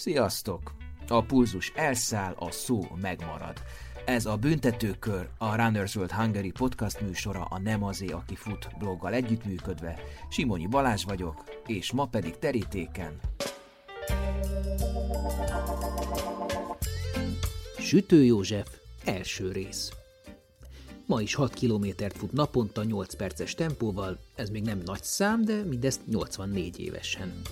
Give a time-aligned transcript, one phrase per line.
[0.00, 0.74] Sziasztok!
[1.08, 3.62] A pulzus elszáll, a szó megmarad.
[4.04, 9.12] Ez a Büntetőkör, a Runners World Hungary podcast műsora a Nem azé, aki fut bloggal
[9.12, 9.98] együttműködve.
[10.30, 13.20] Simonyi Balázs vagyok, és ma pedig terítéken.
[17.78, 18.68] Sütő József,
[19.04, 19.92] első rész.
[21.06, 25.62] Ma is 6 kilométert fut naponta 8 perces tempóval, ez még nem nagy szám, de
[25.62, 27.42] mindezt 84 évesen.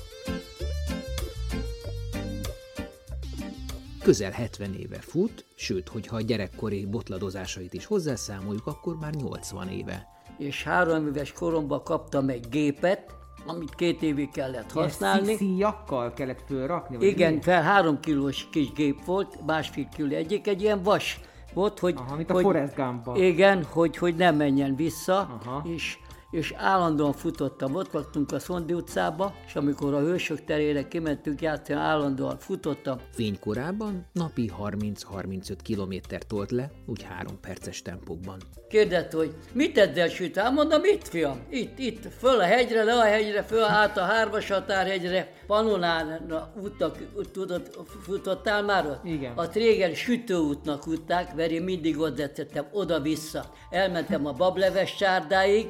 [4.08, 10.06] Közel 70 éve fut, sőt, hogyha a gyerekkori botladozásait is hozzászámoljuk, akkor már 80 éve.
[10.38, 13.14] És három éves koromban kaptam egy gépet,
[13.46, 15.36] amit két évig kellett használni.
[15.36, 16.96] Szíjakkal kellett fölrakni?
[16.96, 17.40] Vagy Igen, mi?
[17.40, 21.20] fel három kilós kis gép volt, másfél kiló egyik, egy ilyen vas
[21.54, 21.94] volt, hogy...
[21.96, 23.22] Aha, mint a hogy.
[23.22, 25.62] Igen, hogy, hogy ne menjen vissza, Aha.
[25.68, 25.98] és,
[26.30, 27.74] és állandóan futottam.
[27.74, 32.98] Ott laktunk a Szondi utcába, és amikor a Hősök terére kimentünk játszani, állandóan futottam.
[33.12, 38.38] Fénykorában napi 30-35 kilométer tolt le, úgy 3 perces tempókban.
[38.68, 40.36] Kérdezte, hogy mit ezzel süt?
[40.36, 44.02] Hát mondom, itt fiam, itt, itt, föl a hegyre, le a hegyre, föl át a
[44.02, 46.28] hármas határhegyre, Panonán
[46.62, 46.98] útnak,
[47.32, 49.04] tudod, futottál már ott?
[49.04, 49.32] Igen.
[49.36, 53.52] A Tréger sütőútnak útták, mert én mindig ott tettem, oda-vissza.
[53.70, 55.66] Elmentem a bableves csárdáig,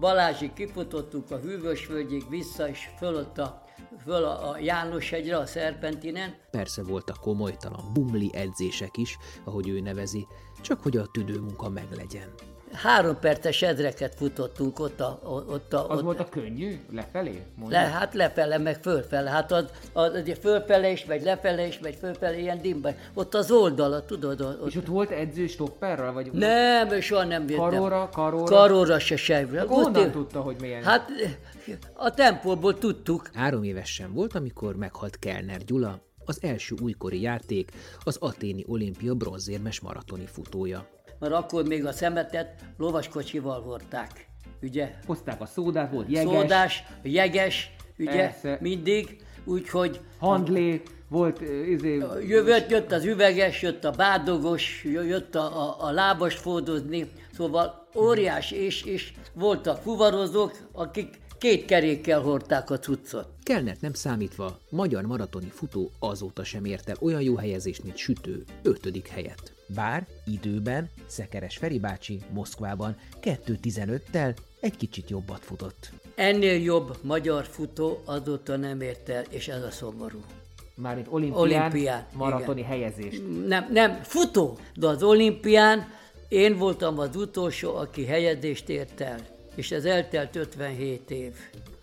[0.00, 3.64] Balázsig kifutottuk a hűvösvölgyig vissza, és föl ott a,
[4.04, 9.80] föl a, a János hegyre, a Szerpentinen, Persze voltak komolytalan bumli edzések is, ahogy ő
[9.80, 10.26] nevezi,
[10.60, 12.28] csak hogy a tüdőmunka meglegyen.
[12.72, 16.80] Három perces edreket futottunk ott a, ott a, Az ott, volt a könnyű?
[16.92, 17.42] Lefelé?
[17.54, 17.80] Mondja.
[17.80, 19.30] Le, hát lefele, meg fölfele.
[19.30, 22.90] Hát az, az, az fölfele is, megy lefele is, megy fölfele, ilyen dimba.
[23.14, 24.40] Ott az oldala, tudod?
[24.40, 26.12] Ott, És ott volt edző stopperrel?
[26.12, 27.68] Vagy nem, soha nem bírtam.
[27.68, 28.44] Karóra, karóra?
[28.44, 29.46] Karóra se se.
[29.66, 30.82] Honnan tudta, hogy milyen?
[30.82, 31.10] Hát
[31.92, 33.30] a tempóból tudtuk.
[33.34, 37.70] Három éves sem volt, amikor meghalt Kellner Gyula, az első újkori játék,
[38.04, 40.86] az aténi olimpia bronzérmes maratoni futója.
[41.20, 44.28] Mert akkor még a szemetet lovaskocsival hordták.
[44.62, 44.94] Ugye?
[45.06, 48.10] Hozták a szódát, volt jeges, Szódás, jeges, ugye?
[48.10, 48.58] Persze.
[48.60, 49.16] Mindig.
[49.44, 55.90] Úgyhogy handlé, volt izé, Jövött, jött az üveges, jött a bádogos, jött a, a, a
[55.90, 63.28] lábas fódozni, szóval óriás, és, és voltak fuvarozók, akik két kerékkel hordták a cuccot.
[63.42, 68.44] Kellnert nem számítva, magyar maratoni futó azóta sem ért el olyan jó helyezést, mint sütő,
[68.62, 69.59] ötödik helyet.
[69.74, 75.92] Bár időben Szekeres Feri bácsi Moszkvában 2.15-tel egy kicsit jobbat futott.
[76.14, 80.20] Ennél jobb magyar futó azóta nem ért el, és ez a szomorú.
[80.74, 82.70] mármint olimpián, Olimpián, maratoni igen.
[82.70, 83.22] helyezést.
[83.46, 85.86] Nem, nem, futó, de az olimpián
[86.28, 89.18] én voltam az utolsó, aki helyezést ért el.
[89.54, 91.34] És ez eltelt 57 év.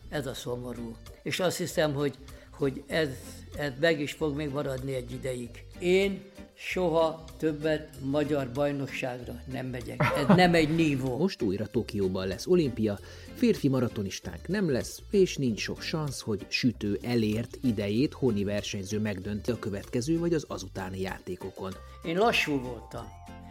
[0.09, 0.95] Ez a szomorú.
[1.23, 2.13] És azt hiszem, hogy,
[2.51, 3.09] hogy ez,
[3.57, 5.49] ez meg is fog még maradni egy ideig.
[5.79, 6.21] Én
[6.59, 10.03] soha többet magyar bajnokságra nem megyek.
[10.17, 11.17] Ez nem egy nívó.
[11.23, 12.99] Most újra Tokióban lesz olimpia,
[13.33, 19.51] férfi maratonistánk nem lesz, és nincs sok szansz, hogy sütő elért idejét honi versenyző megdönti
[19.51, 21.73] a következő vagy az azutáni játékokon.
[22.03, 23.05] Én lassú voltam.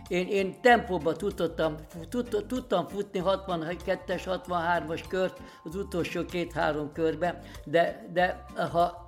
[0.09, 1.77] Én, én tempóba tudtam,
[2.09, 9.06] tud, tudtam futni 62-es, 63-as kört az utolsó két-három körben, de, de ha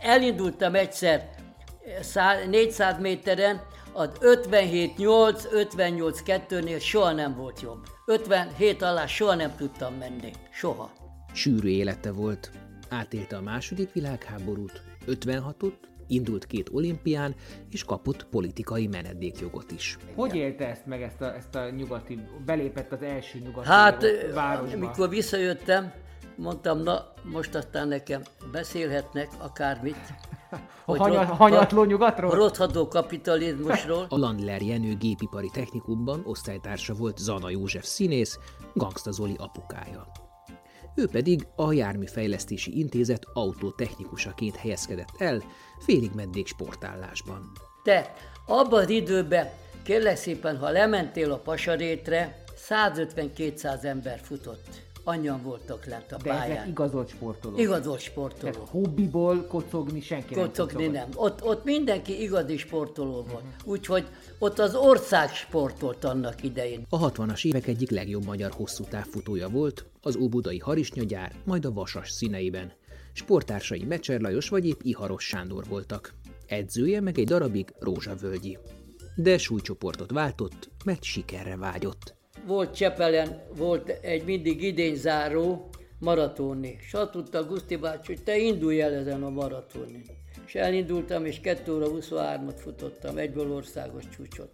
[0.00, 1.35] elindultam egyszer
[2.48, 3.60] 400 méteren,
[3.92, 4.96] az 57-8,
[5.70, 7.86] 58-2-nél soha nem volt jobb.
[8.06, 10.32] 57 alá soha nem tudtam menni.
[10.52, 10.90] Soha.
[11.32, 12.50] Sűrű élete volt.
[12.88, 15.72] Átélte a második világháborút, 56-ot,
[16.06, 17.34] indult két olimpián,
[17.70, 19.98] és kapott politikai menedékjogot is.
[20.14, 24.04] Hogy élte ezt meg, ezt a, ezt a nyugati, belépett az első nyugati Hát,
[24.34, 24.76] városba?
[24.76, 25.92] amikor visszajöttem,
[26.36, 30.14] mondtam, na, most aztán nekem beszélhetnek akármit.
[30.84, 32.30] A hanya, rot- hanyatló a nyugatról?
[32.30, 34.06] rothadó kapitalizmusról.
[34.08, 38.38] A Landler Jenő gépipari technikumban osztálytársa volt Zana József színész,
[38.74, 40.06] Gangsta Zoli apukája.
[40.94, 45.42] Ő pedig a Járműfejlesztési Intézet autótechnikusaként helyezkedett el,
[45.78, 47.52] félig meddig sportállásban.
[47.82, 48.14] Te
[48.46, 49.50] abban az időben,
[49.82, 54.85] kérlek szépen, ha lementél a pasarétre, 150-200 ember futott.
[55.08, 57.60] Annyian voltak lent a De ezek igazolt sportolók.
[57.60, 58.52] Igazolt sportoló.
[58.52, 61.08] Tehát hobbiból kocogni senki Kocogni nem nem.
[61.14, 63.44] Ott, ott mindenki igazi sportoló volt.
[63.64, 64.06] Úgyhogy
[64.38, 66.86] ott az ország sportolt annak idején.
[66.88, 72.10] A 60-as évek egyik legjobb magyar hosszú távfutója volt, az óbudai harisnyagyár, majd a vasas
[72.10, 72.72] színeiben.
[73.12, 76.14] Sportársai Mecser Lajos vagy épp Iharos Sándor voltak.
[76.46, 78.58] Edzője meg egy darabig Rózsavölgyi.
[79.16, 82.14] De súlycsoportot váltott, mert sikerre vágyott.
[82.46, 86.78] Volt Csepelen, volt egy mindig idényzáró maratoni.
[86.80, 90.04] És azt tudta Guszti bácsi, hogy te indulj el ezen a maratonin.
[90.46, 94.50] és elindultam, és 2 óra 23-at futottam, egyből országos csúcsot.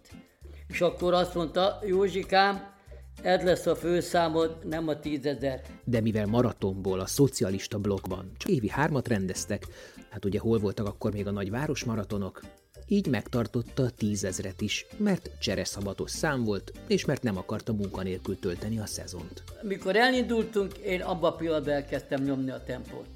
[0.67, 2.73] És akkor azt mondta, Józsikám,
[3.21, 5.61] ez lesz a főszámod, nem a tízezer.
[5.83, 9.67] De mivel maratonból a szocialista blokkban csak évi hármat rendeztek,
[10.09, 12.41] hát ugye hol voltak akkor még a nagy városmaratonok,
[12.87, 18.79] így megtartotta a tízezret is, mert csereszabatos szám volt, és mert nem akarta munkanélkül tölteni
[18.79, 19.43] a szezont.
[19.61, 23.07] Mikor elindultunk, én abba a pillanatban elkezdtem nyomni a tempót.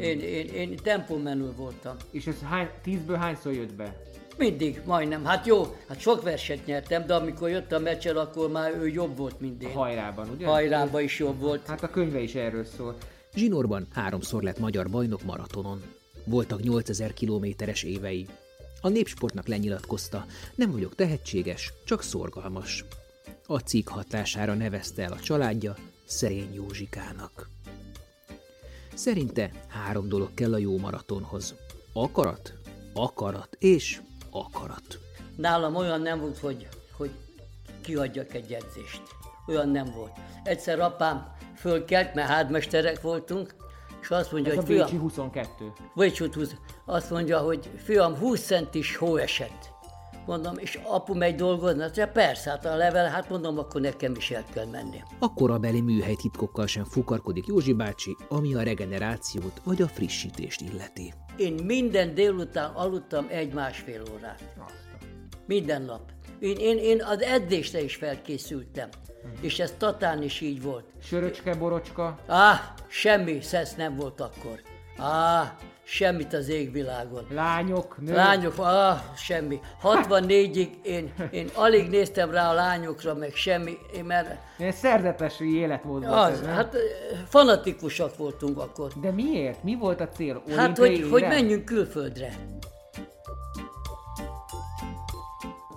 [0.00, 1.96] Én, én, én tempómenő voltam.
[2.10, 4.02] És ez hány, tízből hányszor jött be?
[4.38, 5.24] Mindig, majdnem.
[5.24, 9.16] Hát jó, hát sok verset nyertem, de amikor jött a meccser, akkor már ő jobb
[9.16, 9.68] volt, mint én.
[9.68, 10.46] A hajrában, ugye?
[10.46, 11.66] Hajrában is jobb volt.
[11.66, 12.96] Hát a könyve is erről szól.
[13.34, 15.82] Zsinórban háromszor lett magyar bajnok maratonon.
[16.24, 18.26] Voltak 8000 kilométeres évei.
[18.84, 22.84] A népsportnak lenyilatkozta, nem vagyok tehetséges, csak szorgalmas.
[23.46, 27.48] A cikk hatására nevezte el a családja Szerény Józsikának.
[28.94, 31.54] Szerinte három dolog kell a jó maratonhoz.
[31.92, 32.54] Akarat,
[32.94, 34.00] akarat és
[34.30, 34.98] akarat.
[35.36, 37.10] Nálam olyan nem volt, hogy, hogy
[37.80, 39.02] kiadjak egy edzést.
[39.46, 40.12] Olyan nem volt.
[40.42, 43.54] Egyszer apám fölkelt, mert hádmesterek voltunk,
[44.04, 45.72] és azt mondja, Ez a hogy Bécsi fiam, 22.
[45.94, 49.72] vagy 20, azt mondja, hogy fiam, 20 centis hó esett.
[50.26, 51.78] Mondom, és apu megy dolgozni?
[51.78, 55.02] Mondja, persze, hát a level, hát mondom, akkor nekem is el kell menni.
[55.18, 61.14] A korabeli műhelytitkokkal sem fukarkodik Józsi bácsi, ami a regenerációt vagy a frissítést illeti.
[61.36, 64.54] Én minden délután aludtam egy-másfél órát.
[65.46, 66.02] Minden nap.
[66.38, 68.88] Én, én, én az edzésre is felkészültem.
[69.40, 70.84] És ez Tatán is így volt.
[71.02, 72.18] Söröcske, borocska.
[72.26, 74.60] Á, semmi szesz nem volt akkor.
[74.98, 77.26] Á, semmit az égvilágon.
[77.30, 78.14] Lányok, nők.
[78.14, 79.60] Lányok, ah, semmi.
[79.82, 86.06] 64-ig én, én alig néztem rá a lányokra, meg semmi, én mert Ilyen szerzetes életmód
[86.06, 86.54] volt az, ez, nem?
[86.54, 86.80] hát eh,
[87.28, 88.92] fanatikusak voltunk akkor.
[89.00, 89.62] De miért?
[89.62, 90.42] Mi volt a cél?
[90.56, 91.34] Hát, Olimpiai hogy, hogy érem?
[91.34, 92.34] menjünk külföldre.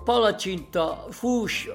[0.08, 1.68] Palacsinta, fús,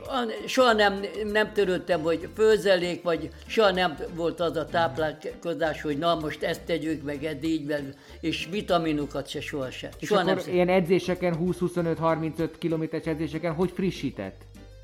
[0.46, 1.00] soha nem,
[1.32, 6.62] nem törődtem, hogy főzelék, vagy soha nem volt az a táplálkozás, hogy na most ezt
[6.62, 9.90] tegyük, meg ezt így, meg, és vitaminokat se soha se.
[10.00, 14.42] És Soha nem, akkor ilyen edzéseken, 20-25-35 kilométeres edzéseken, hogy frissített?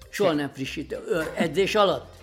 [0.09, 0.97] soha nem frissít.
[1.07, 2.13] Ö, Edzés alatt?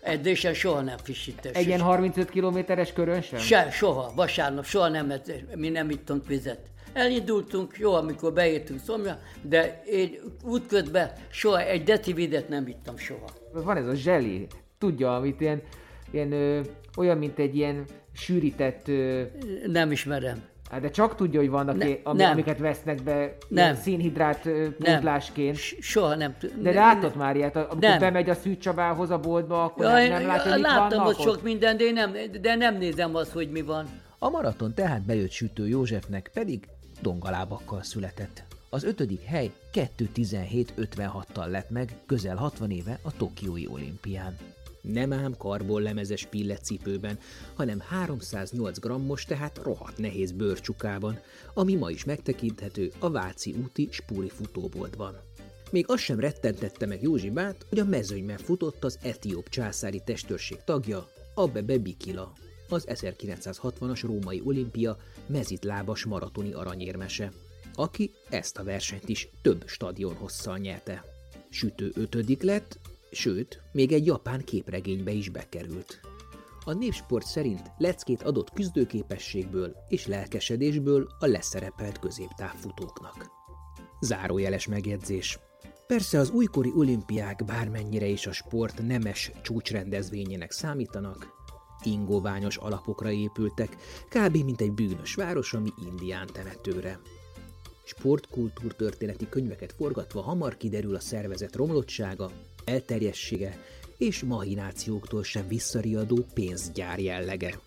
[0.00, 1.52] Edzésen soha nem frissítés.
[1.54, 3.38] Egy ilyen 35 kilométeres körön sem?
[3.38, 6.58] Se, soha, vasárnap, soha nem, edzés, mi nem ittunk vizet.
[6.96, 13.26] Elindultunk, jó, amikor beértünk szomja, de én útközben soha egy deci vizet nem ittam soha.
[13.52, 14.46] Van ez a zseli,
[14.78, 15.62] tudja, amit ilyen,
[16.10, 16.60] ilyen ö,
[16.96, 19.22] olyan, mint egy ilyen sűrített, ö,
[19.66, 20.42] Nem ismerem.
[20.70, 22.30] hát de csak tudja, hogy vannak, Ne- ami, nem.
[22.30, 23.74] amiket vesznek be Nem.
[23.74, 24.74] szénhidrát Nem.
[24.78, 25.56] pótlásként.
[25.80, 26.34] Soha nem.
[26.40, 27.98] De ne- látott már ilyet, amikor Nem.
[27.98, 31.20] bemegy a Szűcs Csabához a boltba, akkor Ja, nem, én, nem látja, láttam vannak ott
[31.20, 33.86] sok mindent, de, én nem, de nem nézem azt, hogy mi van.
[34.18, 36.68] A maraton tehát bejött sütő Józsefnek pedig
[37.00, 38.44] dongalábakkal született.
[38.70, 44.36] Az ötödik hely 2.17.56-tal lett meg közel 60 éve a Tokiói olimpián.
[44.80, 47.18] Nem ám karbon lemezes pilletcipőben,
[47.54, 51.20] hanem 308 grammos, tehát rohadt nehéz bőrcsukában,
[51.54, 55.16] ami ma is megtekinthető a Váci úti spúri futóboltban.
[55.70, 60.58] Még az sem rettentette meg Józsi bát, hogy a mezőnyben futott az etióp császári testőrség
[60.64, 62.32] tagja, Abebe Bikila,
[62.68, 64.96] az 1960-as római olimpia
[65.26, 67.32] mezitlábas maratoni aranyérmese,
[67.74, 71.04] aki ezt a versenyt is több stadion hosszal nyerte.
[71.50, 72.78] Sütő ötödik lett,
[73.10, 76.00] sőt, még egy japán képregénybe is bekerült.
[76.64, 83.26] A népsport szerint leckét adott küzdőképességből és lelkesedésből a leszerepelt középtávfutóknak.
[84.00, 85.38] Zárójeles megjegyzés.
[85.86, 91.35] Persze az újkori olimpiák bármennyire is a sport nemes csúcsrendezvényének számítanak,
[91.82, 93.76] ingoványos alapokra épültek,
[94.08, 94.36] kb.
[94.36, 97.00] mint egy bűnös város, ami indián temetőre.
[97.84, 102.30] Sportkultúrtörténeti könyveket forgatva hamar kiderül a szervezet romlottsága,
[102.64, 103.58] elterjessége
[103.96, 107.58] és mahinációktól sem visszariadó pénzgyár jellege.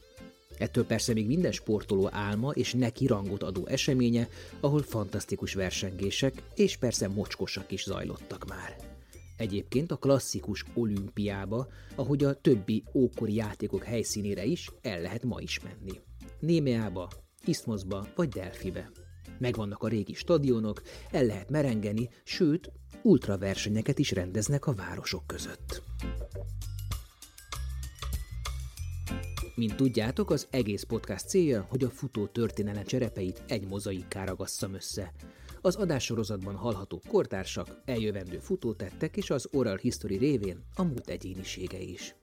[0.57, 4.27] Ettől persze még minden sportoló álma és neki rangot adó eseménye,
[4.59, 8.88] ahol fantasztikus versengések és persze mocskosak is zajlottak már.
[9.39, 15.59] Egyébként a klasszikus olimpiába, ahogy a többi ókori játékok helyszínére is el lehet ma is
[15.59, 15.99] menni.
[16.39, 17.09] Némeába,
[17.45, 18.91] Iszmoszba vagy Delfibe.
[19.37, 20.81] Megvannak a régi stadionok,
[21.11, 22.71] el lehet merengeni, sőt,
[23.03, 25.83] ultraversenyeket is rendeznek a városok között.
[29.55, 35.13] Mint tudjátok, az egész podcast célja, hogy a futó történelem cserepeit egy mozaikká ragasszam össze.
[35.61, 42.15] Az adássorozatban hallható kortársak, eljövendő futótettek és az oral history révén a múlt egyénisége is.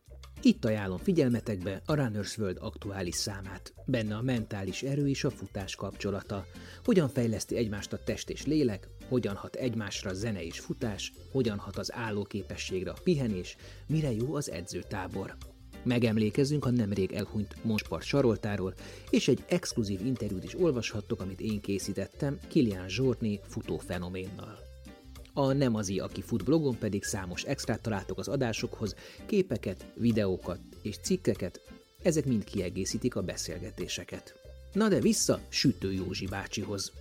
[0.43, 3.75] Itt ajánlom figyelmetekbe a Runners World aktuális számát.
[3.87, 6.45] Benne a mentális erő és a futás kapcsolata.
[6.85, 11.76] Hogyan fejleszti egymást a test és lélek, hogyan hat egymásra zene és futás, hogyan hat
[11.76, 15.37] az állóképességre a pihenés, mire jó az edzőtábor.
[15.87, 18.75] Megemlékezünk a nemrég elhunyt Monspart Saroltáról,
[19.11, 24.59] és egy exkluzív interjút is olvashattok, amit én készítettem Kilian Zsortné futófenoménnal.
[25.33, 28.95] A Nem azi, aki fut blogon pedig számos extrát találtok az adásokhoz,
[29.26, 31.61] képeket, videókat és cikkeket,
[32.02, 34.35] ezek mind kiegészítik a beszélgetéseket.
[34.73, 36.93] Na de vissza Sütő Józsi bácsihoz.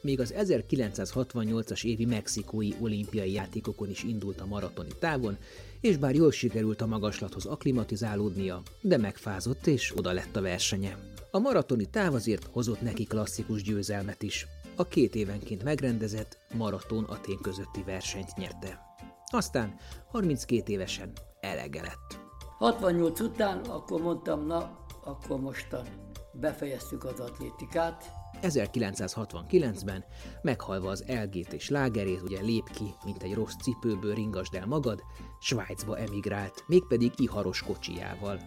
[0.00, 5.36] Még az 1968-as évi mexikói olimpiai játékokon is indult a maratoni távon,
[5.82, 10.96] és bár jól sikerült a magaslathoz aklimatizálódnia, de megfázott és oda lett a versenye.
[11.30, 14.46] A maratoni táv azért hozott neki klasszikus győzelmet is.
[14.76, 18.80] A két évenként megrendezett Maraton Atén közötti versenyt nyerte.
[19.26, 19.74] Aztán
[20.06, 22.20] 32 évesen elege lett.
[22.58, 25.86] 68 után akkor mondtam, na, akkor mostan
[26.32, 28.10] befejeztük az atlétikát,
[28.42, 30.04] 1969-ben,
[30.42, 35.02] meghalva az elgét és lágerét, ugye lép ki, mint egy rossz cipőből ringasd el magad,
[35.40, 38.40] Svájcba emigrált, mégpedig iharos kocsijával.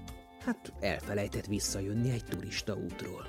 [0.45, 3.27] Hát elfelejtett visszajönni egy turista útról.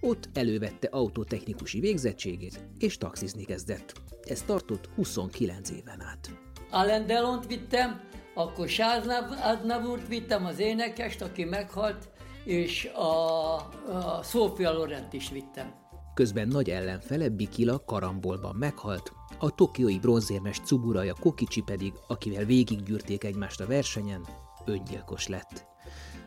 [0.00, 3.92] Ott elővette autótechnikusi végzettségét, és taxizni kezdett.
[4.24, 6.30] Ez tartott 29 éven át.
[6.70, 8.00] Alain Delont vittem,
[8.34, 12.08] akkor Sáznav Adnavurt vittem, az énekest, aki meghalt,
[12.44, 15.82] és a, a Sofia Lorent is vittem.
[16.14, 23.60] Közben nagy ellenfele Bikila karambolban meghalt, a tokiói bronzérmes Cuburaja Kokicsi pedig, akivel végiggyűrték egymást
[23.60, 24.26] a versenyen,
[24.64, 25.66] öngyilkos lett.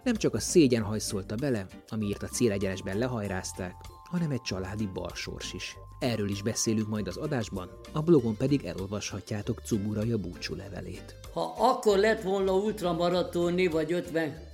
[0.03, 3.74] Nem csak a szégyen hajszolta bele, amiért a célegyenesben lehajrázták,
[4.09, 5.75] hanem egy családi balsors is.
[6.00, 11.15] Erről is beszélünk majd az adásban, a blogon pedig elolvashatjátok Cuburaja búcsú levelét.
[11.33, 14.47] Ha akkor lett volna ultramaratoni vagy 50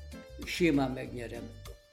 [0.45, 1.49] simán megnyerem.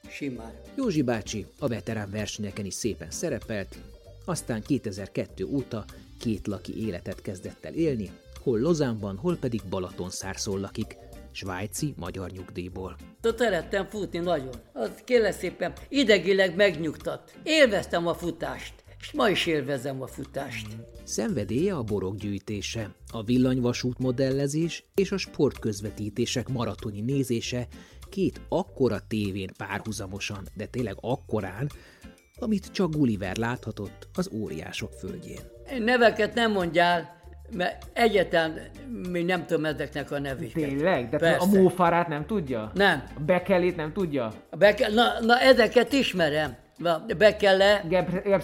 [0.08, 0.52] Simán.
[0.76, 3.78] Józsi bácsi a veterán versenyeken is szépen szerepelt,
[4.24, 5.84] aztán 2002 óta
[6.18, 8.10] két laki életet kezdett el élni,
[8.42, 10.96] hol Lozánban, hol pedig Balatonszárszól lakik,
[11.30, 12.96] svájci magyar nyugdíjból.
[13.22, 14.54] Ott szerettem futni nagyon.
[14.72, 17.34] Az kérlek szépen idegileg megnyugtat.
[17.42, 20.66] Élveztem a futást és ma is élvezem a futást.
[21.04, 27.68] Szenvedélye a borok gyűjtése, a villanyvasút modellezés és a sportközvetítések maratoni nézése
[28.10, 31.70] két akkora tévén párhuzamosan, de tényleg akkorán,
[32.38, 35.40] amit csak Gulliver láthatott az óriások földjén.
[35.78, 37.20] Neveket nem mondjál,
[37.56, 38.60] mert egyetlen
[39.10, 40.52] még nem tudom ezeknek a nevét.
[40.52, 41.08] Tényleg?
[41.08, 41.38] De Persze.
[41.38, 42.70] a mófarát nem tudja?
[42.74, 43.04] Nem.
[43.16, 44.32] A bekelét nem tudja?
[44.50, 44.88] A beke...
[44.88, 46.56] na, na, ezeket ismerem.
[47.18, 47.84] Be kell le,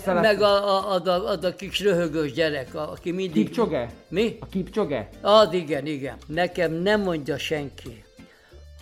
[0.05, 3.45] meg a, a, a, a, a, a kis röhögös gyerek, a, aki mindig...
[3.45, 3.91] Kipcsoge?
[4.09, 4.37] Mi?
[4.41, 5.09] A Kipcsoge?
[5.23, 6.17] Az igen, igen.
[6.27, 8.05] Nekem nem mondja senki.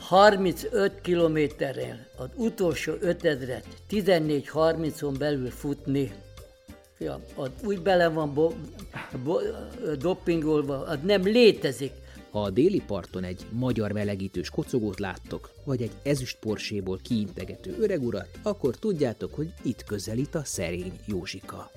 [0.09, 6.13] 35 kilométerrel az utolsó 5000-et 14-30-on belül futni,
[6.99, 8.53] ja, az úgy bele van bo,
[9.25, 9.39] bo,
[9.99, 11.93] dopingolva, az nem létezik.
[12.31, 18.29] Ha a déli parton egy magyar melegítős kocogót láttok, vagy egy ezüst porséból kiintegető öregurat,
[18.43, 21.71] akkor tudjátok, hogy itt közelít a szerény Józsika.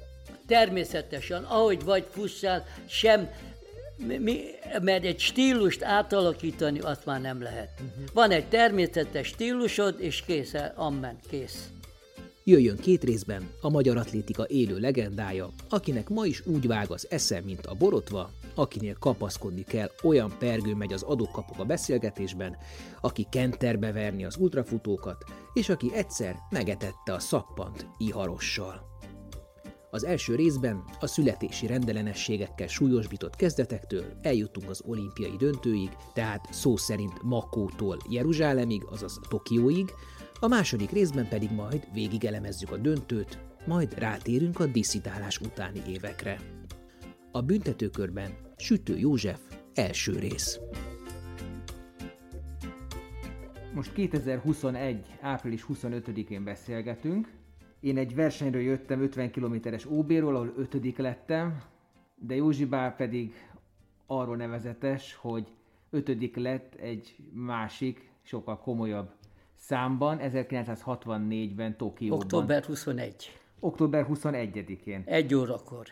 [0.47, 3.29] Természetesen, ahogy vagy fussál, sem
[4.05, 4.39] mi,
[4.81, 7.69] mert egy stílust átalakítani azt már nem lehet.
[7.73, 8.05] Uh-huh.
[8.13, 11.69] Van egy természetes stílusod, és kész, ammen, kész.
[12.43, 17.41] Jöjjön két részben a magyar atlétika élő legendája, akinek ma is úgy vág az esze,
[17.45, 22.57] mint a borotva, akinél kapaszkodni kell, olyan pergő megy az adókapok a beszélgetésben,
[23.01, 25.23] aki kenterbe verni az ultrafutókat,
[25.53, 28.86] és aki egyszer megetette a szappant iharossal.
[29.91, 37.23] Az első részben a születési rendellenességekkel súlyosbított kezdetektől eljutunk az olimpiai döntőig, tehát szó szerint
[37.23, 39.91] Makótól Jeruzsálemig, azaz Tokióig,
[40.39, 46.39] a második részben pedig majd végigelemezzük a döntőt, majd rátérünk a diszidálás utáni évekre.
[47.31, 49.39] A büntetőkörben Sütő József
[49.73, 50.59] első rész.
[53.73, 55.05] Most 2021.
[55.21, 57.36] április 25-én beszélgetünk,
[57.79, 61.61] én egy versenyről jöttem 50 kilométeres OB-ról, ahol ötödik lettem,
[62.15, 63.33] de Józsi Bál pedig
[64.05, 65.47] arról nevezetes, hogy
[65.89, 69.09] ötödik lett egy másik, sokkal komolyabb
[69.55, 72.19] számban, 1964-ben Tokióban.
[72.19, 73.39] Október 21.
[73.59, 75.03] Október 21-én.
[75.05, 75.85] Egy órakor.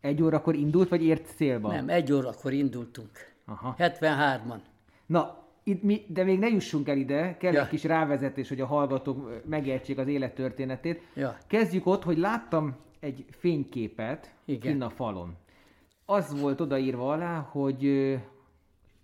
[0.00, 1.72] Egy órakor indult, vagy ért célba?
[1.72, 3.10] Nem, egy órakor indultunk.
[3.44, 3.74] Aha.
[3.78, 4.58] 73-an.
[5.06, 7.62] Na, itt mi, de még ne jussunk el ide, kell ja.
[7.62, 11.02] egy kis rávezetés, hogy a hallgatók megértsék az élettörténetét.
[11.14, 11.38] Ja.
[11.46, 14.60] Kezdjük ott, hogy láttam egy fényképet Igen.
[14.60, 15.36] kinn a falon.
[16.04, 18.14] Az volt odaírva alá, hogy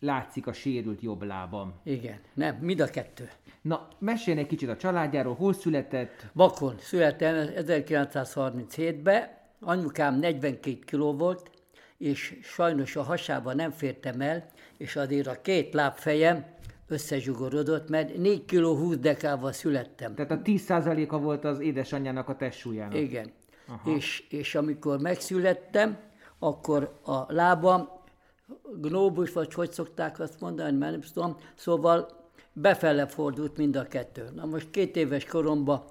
[0.00, 1.72] látszik a sérült jobb lábam.
[1.82, 3.28] Igen, nem, mind a kettő.
[3.62, 6.26] Na, mesélj egy kicsit a családjáról, hol született?
[6.32, 9.28] Bakon születtem 1937-ben,
[9.60, 11.50] anyukám 42 kiló volt,
[12.00, 16.44] és sajnos a hasába nem fértem el, és azért a két lábfejem
[16.88, 20.14] összezsugorodott, mert 4 kiló 20 dekával születtem.
[20.14, 22.94] Tehát a 10%-a volt az édesanyjának a testsúlyának.
[22.94, 23.32] Igen.
[23.84, 25.98] És, és amikor megszülettem,
[26.38, 27.88] akkor a lábam
[28.80, 32.08] gnóbus, vagy hogy szokták azt mondani, mert nem tudom, szóval
[32.52, 34.28] befele fordult mind a kettő.
[34.34, 35.84] Na most két éves koromban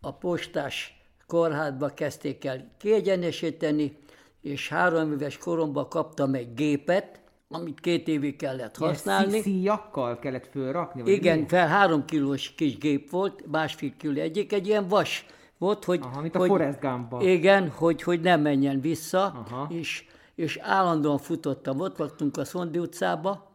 [0.00, 3.96] a postás kórházba kezdték el kiegyenesíteni,
[4.40, 9.30] és három éves koromban kaptam egy gépet, amit két évig kellett használni.
[9.30, 11.02] Ilyen szíjakkal kellett fölrakni?
[11.02, 11.46] Vagy Igen, mi?
[11.48, 15.26] fel három kilós kis gép volt, másfél kiló egyik, egy ilyen vas
[15.58, 16.00] volt, hogy...
[16.02, 17.20] Aha, mint a hogy, Forrest Gumpban.
[17.20, 19.66] Igen, hogy, hogy nem menjen vissza, Aha.
[19.70, 20.04] és,
[20.34, 21.80] és állandóan futottam.
[21.80, 23.50] Ott laktunk a Szondi utcába,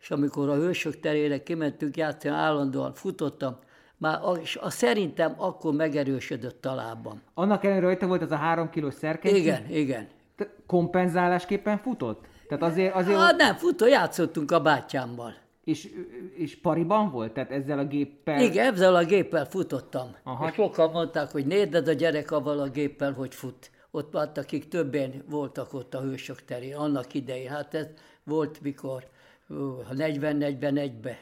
[0.00, 3.58] és amikor a Hősök terére kimentünk játszani, állandóan futottam,
[3.96, 7.22] már a, és a, szerintem akkor megerősödött a lábam.
[7.34, 9.38] Annak ellenére rajta volt az a három kilós szerkentyű?
[9.38, 10.08] Igen, igen.
[10.38, 12.26] Te kompenzálásképpen futott?
[12.48, 15.34] Tehát azért, azért Hát nem, futó, játszottunk a bátyámmal.
[15.64, 15.88] és,
[16.36, 17.32] és pariban volt?
[17.32, 18.40] Tehát ezzel a géppel?
[18.40, 20.16] Igen, ezzel a géppel futottam.
[20.22, 20.48] Aha.
[20.48, 23.70] És sokan mondták, hogy nézd a gyerek avval a géppel, hogy fut.
[23.90, 27.50] Ott volt, akik többen voltak ott a hősök terén, annak idején.
[27.50, 27.86] Hát ez
[28.24, 29.04] volt mikor,
[29.48, 29.54] ú,
[29.90, 31.16] 40-41-be,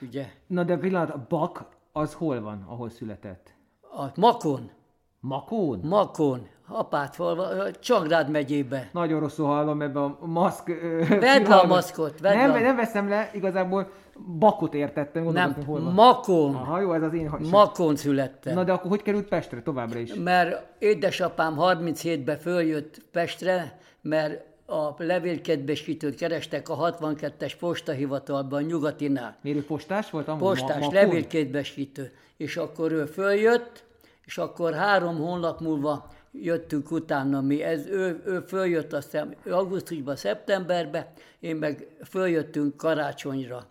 [0.00, 0.26] ugye?
[0.46, 3.54] Na de pillanat, a bak az hol van, ahol született?
[3.80, 4.70] A Makon,
[5.20, 5.80] Makón?
[5.82, 8.88] Makon, Apátfalva, Csangrád megyébe.
[8.92, 10.66] Nagyon rosszul hallom ebbe a maszk...
[11.08, 12.60] Vedd le a maszkot, vedd nem, le.
[12.60, 13.90] nem veszem le, igazából
[14.38, 15.92] bakot értettem, gondolom, Nem, hol van.
[15.92, 17.28] Makon, Aha, jó, ez az én...
[17.28, 17.38] Ha...
[17.50, 18.54] Makon születtem.
[18.54, 20.14] Na de akkor hogy került Pestre továbbra is?
[20.14, 29.36] Mert édesapám 37-ben följött Pestre, mert a levélkedvesítőt kerestek a 62-es postahivatalban, nyugatinál.
[29.42, 30.28] Miért ő postás volt?
[30.28, 30.40] Amúgy?
[30.40, 30.94] Postás, Makón?
[30.94, 32.12] levélkétbesítő.
[32.36, 33.84] És akkor ő följött,
[34.24, 37.62] és akkor három hónap múlva jöttünk utána mi.
[37.62, 41.06] Ez, ő, ő följött aztán augusztusban, szeptemberben,
[41.40, 43.66] én meg följöttünk karácsonyra.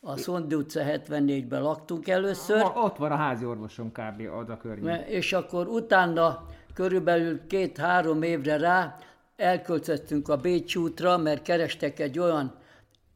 [0.00, 2.62] A Szondi utca 74-ben laktunk először.
[2.62, 4.28] Ma, ott van a házi orvosom kb.
[4.40, 5.06] az a környék.
[5.06, 8.98] És akkor utána körülbelül két-három évre rá
[9.36, 12.54] elköltöztünk a Bécs útra, mert kerestek egy olyan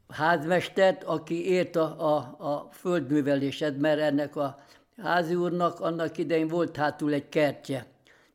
[0.09, 2.15] házmestert, aki ért a, a,
[2.51, 4.59] a földművelésed, mert ennek a
[5.01, 7.85] házi úrnak annak idején volt hátul egy kertje.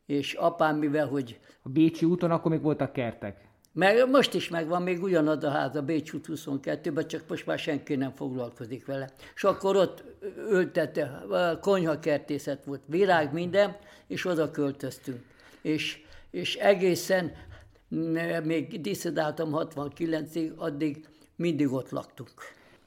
[0.05, 3.47] És apám, mivel hogy A Bécsi úton akkor még voltak kertek.
[3.73, 7.59] meg, most is megvan még ugyanaz a ház a Bécs út 22-ben, csak most már
[7.59, 9.09] senki nem foglalkozik vele.
[9.35, 10.03] És akkor ott
[10.49, 11.23] ültette,
[11.61, 13.75] konyhakertészet volt, virág, minden,
[14.07, 15.23] és oda költöztünk.
[15.61, 17.31] És, és egészen,
[18.43, 22.31] még diszedáltam 69-ig, addig mindig ott laktunk.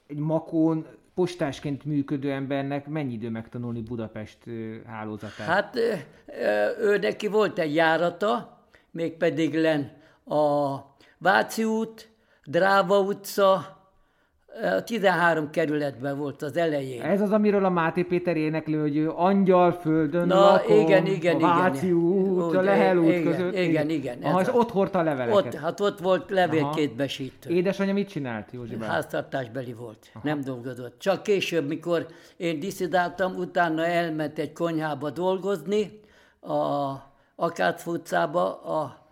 [0.06, 0.86] Egy makón
[1.18, 4.38] postásként működő embernek mennyi idő megtanulni Budapest
[4.86, 5.46] hálózatát?
[5.46, 5.78] Hát
[6.80, 9.92] ő neki volt egy járata, mégpedig len
[10.24, 10.76] a
[11.18, 12.08] Váci út,
[12.44, 13.77] Dráva utca,
[14.62, 17.02] ö, 13 kerületben volt az elején.
[17.02, 21.34] Ez az, amiről a Máté Péter éneklő, hogy ő angyal földön Na, lakom, igen, igen,
[21.34, 21.48] a igen.
[21.56, 23.54] Váci út, a Úgy, Lehel út igen, között.
[23.56, 25.44] igen, igen, Aha, és ott hordta a leveleket.
[25.44, 27.50] Ott, hát ott volt levélkétbesítő.
[27.50, 28.86] Édesanyja mit csinált, Józsi bá?
[28.86, 30.24] Háztartásbeli volt, Aha.
[30.24, 30.98] nem dolgozott.
[30.98, 32.06] Csak később, mikor
[32.36, 36.00] én diszidáltam, utána elment egy konyhába dolgozni,
[36.40, 36.92] a
[37.36, 39.06] Akác utcába, a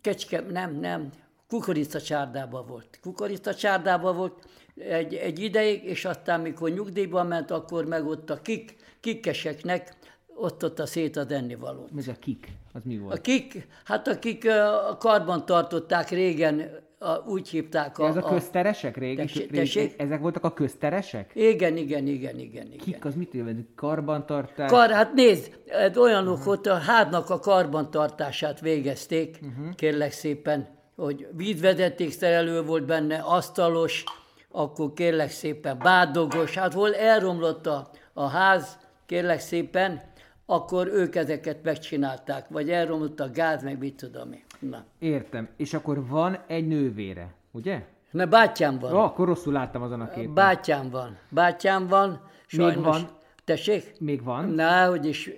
[0.00, 1.10] Kecske, nem, nem,
[1.56, 2.98] kukoricacsárdában volt.
[3.02, 4.32] Kukoricacsárdában volt
[4.74, 9.96] egy, egy ideig, és aztán, mikor nyugdíjba ment, akkor meg ott a kik, kikeseknek
[10.34, 11.90] osztotta szét az ennivalót.
[11.96, 13.18] Ez a kik, az mi volt?
[13.18, 14.48] Akik, hát akik
[14.90, 18.06] a karban tartották régen, a, úgy hívták a...
[18.06, 18.96] Ez a közteresek?
[18.96, 21.30] Régi, Tessék- régi, ezek voltak a közteresek?
[21.34, 22.78] Igen, igen, igen, igen, igen.
[22.78, 23.68] Kik, az mit jelent?
[23.74, 24.70] Karbantartás?
[24.70, 25.58] Kar, hát nézd,
[25.96, 26.52] olyanok uh-huh.
[26.52, 29.74] ott a háznak a karbantartását végezték, uh-huh.
[29.74, 34.04] kérlek szépen, hogy vízvezetékszerelő volt benne, asztalos,
[34.50, 40.02] akkor kérlek szépen bádogos, hát hol elromlott a, a ház, kérlek szépen,
[40.46, 44.44] akkor ők ezeket megcsinálták, vagy elromlott a gáz, meg mit tudom én.
[44.58, 44.84] Na.
[44.98, 45.48] Értem.
[45.56, 47.84] És akkor van egy nővére, ugye?
[48.10, 48.94] Mert bátyám van.
[48.94, 50.34] Ó, akkor rosszul láttam azon a képen.
[50.34, 51.16] Bátyám van.
[51.28, 52.20] Bátyám van.
[52.46, 52.84] Sajnos.
[52.84, 53.08] van?
[53.46, 54.00] Tessék?
[54.00, 54.48] Még van?
[54.48, 55.30] Na, hogy is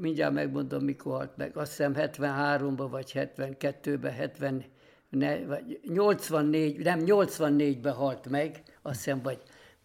[0.00, 1.56] mindjárt megmondom, mikor halt meg.
[1.56, 4.64] Azt hiszem 73-ban, vagy 72-ben, 70,
[5.08, 9.38] ne, vagy 84, nem, 84-ben halt meg, azt hiszem, vagy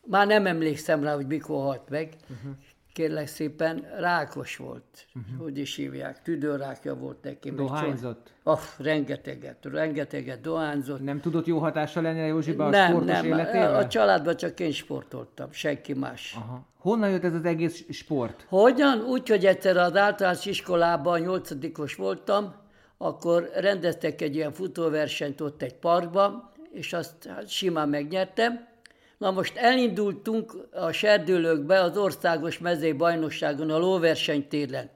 [0.06, 2.16] már nem emlékszem rá, hogy mikor halt meg.
[2.22, 2.56] Uh-huh.
[2.98, 4.84] Kérlek szépen, rákos volt,
[5.16, 5.44] uh-huh.
[5.44, 7.52] hogy is hívják, tüdőrákja volt neki.
[7.52, 8.32] Dohányzott?
[8.44, 11.04] Ah, rengeteget, rengeteget dohányzott.
[11.04, 13.76] Nem tudott jó hatással lenni a Józsiba a nem, sportos nem, életével?
[13.76, 16.36] a családban csak én sportoltam, senki más.
[16.38, 16.66] Aha.
[16.78, 18.46] Honnan jött ez az egész sport?
[18.50, 19.00] Hogyan?
[19.00, 22.54] Úgy, hogy egyszer az általános iskolában nyolcadikos voltam,
[22.98, 28.68] akkor rendeztek egy ilyen futóversenyt ott egy parkba, és azt hát simán megnyertem,
[29.18, 34.90] Na most elindultunk a serdülőkbe az országos mezei bajnokságon a lóversenytéren.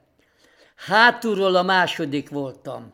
[0.76, 2.92] Hátulról a második voltam.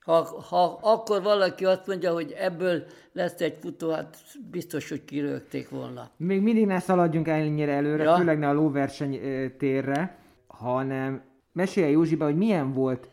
[0.00, 4.16] Ha, ha akkor valaki azt mondja, hogy ebből lesz egy futó, hát
[4.50, 6.10] biztos, hogy kirögték volna.
[6.16, 8.16] Még mindig ne szaladjunk ennyire előre, ja.
[8.16, 9.20] főleg ne a lóverseny
[9.58, 13.08] térre, hanem mesélj Józsiba, hogy milyen volt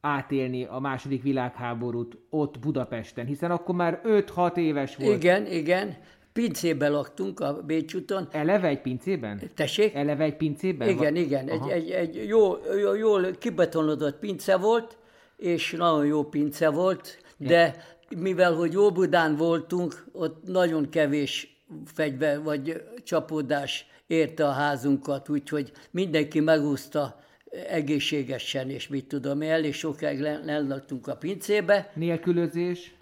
[0.00, 5.16] átélni a második világháborút ott Budapesten, hiszen akkor már 5-6 éves volt.
[5.16, 5.96] Igen, igen.
[6.32, 8.28] Pincébe laktunk a Bécs úton.
[8.30, 9.40] Eleve egy pincében?
[9.54, 9.94] Tessék?
[9.94, 10.88] Eleve egy pincében?
[10.88, 11.48] Igen, igen.
[11.48, 14.96] Egy, egy, egy jó, jó, jól kibetonodott pince volt,
[15.36, 17.84] és nagyon jó pince volt, de
[18.16, 26.40] mivel, hogy Óbudán voltunk, ott nagyon kevés fegyver vagy csapódás érte a házunkat, úgyhogy mindenki
[26.40, 27.20] megúszta
[27.68, 31.90] egészségesen, és mit tudom, elég sokáig lennaktunk a pincébe.
[31.94, 32.94] Nélkülözés?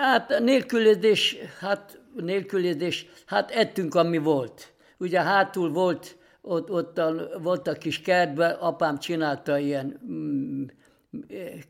[0.00, 4.72] Hát nélkülözés, hát nélkülözés, hát ettünk, ami volt.
[4.98, 10.64] Ugye hátul volt, ott, ott a, volt a kis kertben, apám csinálta ilyen mm,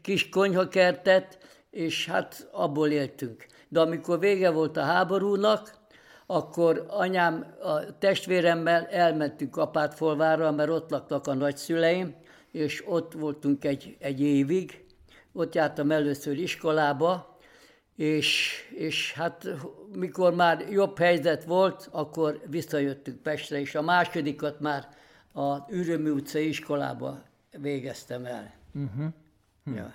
[0.02, 1.38] kis konyhakertet,
[1.70, 3.46] és hát abból éltünk.
[3.68, 5.76] De amikor vége volt a háborúnak,
[6.26, 12.14] akkor anyám a testvéremmel elmentünk Apátfolvára, mert ott laktak a nagyszüleim,
[12.52, 14.84] és ott voltunk egy, egy évig.
[15.32, 17.37] Ott jártam először iskolába,
[17.98, 19.48] és, és hát
[19.94, 24.88] mikor már jobb helyzet volt, akkor visszajöttünk Pestre, és a másodikat már
[25.32, 27.22] a Ürömi utca iskolába
[27.60, 28.54] végeztem el.
[28.74, 29.06] Uh-huh.
[29.64, 29.74] Hm.
[29.74, 29.92] Ja.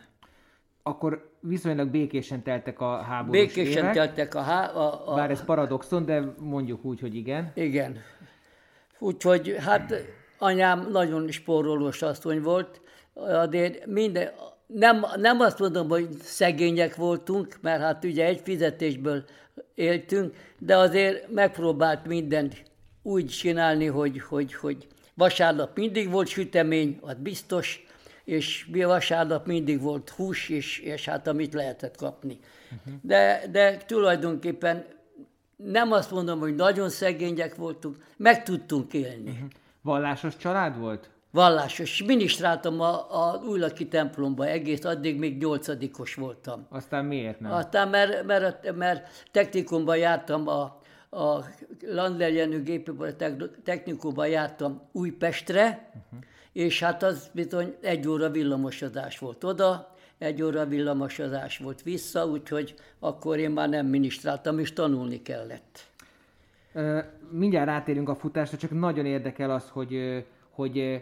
[0.84, 3.94] Akkor viszonylag békésen teltek a háborús Békésen évek.
[3.94, 5.16] teltek a, há- a, a...
[5.16, 7.52] Bár ez paradoxon, de mondjuk úgy, hogy igen.
[7.56, 7.98] Igen.
[9.00, 9.94] Úgyhogy hát
[10.38, 12.82] anyám nagyon spórolós asszony volt,
[13.50, 14.30] de minden,
[14.74, 19.24] nem, nem azt mondom, hogy szegények voltunk, mert hát ugye egy fizetésből
[19.76, 22.64] éltünk, de azért megpróbált mindent
[23.02, 27.86] úgy csinálni, hogy, hogy, hogy vasárnap mindig volt sütemény, az biztos,
[28.24, 32.40] és mi vasárnap mindig volt hús, és, és hát amit lehetett kapni.
[32.72, 32.94] Uh-huh.
[33.02, 34.86] De, de tulajdonképpen
[35.56, 39.30] nem azt mondom, hogy nagyon szegények voltunk, meg tudtunk élni.
[39.30, 39.48] Uh-huh.
[39.82, 41.10] Vallásos család volt?
[41.34, 42.04] Vallásos.
[42.04, 42.94] Minisztráltam a,
[43.30, 46.66] a Újlaki templomba egész, addig még nyolcadikos voltam.
[46.70, 47.52] Aztán miért nem?
[47.52, 50.62] Aztán, mert, mert, mert technikumban jártam a,
[51.10, 51.46] a
[51.88, 52.84] Landler Jenő
[53.64, 56.20] technikumban jártam Újpestre, uh-huh.
[56.52, 62.76] és hát az bizony egy óra villamosodás volt oda, egy óra villamosodás volt vissza, úgyhogy
[63.00, 65.88] akkor én már nem minisztráltam, és tanulni kellett.
[67.30, 71.02] mindjárt rátérünk a futásra, csak nagyon érdekel az, hogy, hogy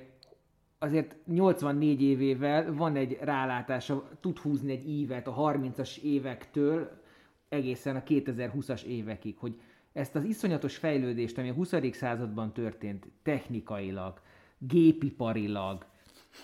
[0.84, 7.02] azért 84 évével van egy rálátása, tud húzni egy évet a 30-as évektől
[7.50, 9.60] egészen a 2020-as évekig, hogy
[9.94, 11.74] ezt az iszonyatos fejlődést, ami a 20.
[11.92, 14.22] században történt, technikailag,
[14.58, 15.86] gépiparilag,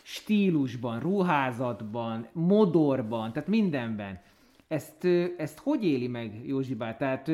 [0.04, 4.21] stílusban, ruházatban, modorban, tehát mindenben,
[4.67, 5.06] ezt,
[5.38, 6.95] ezt hogy éli meg Józsibá?
[6.95, 7.32] Tehát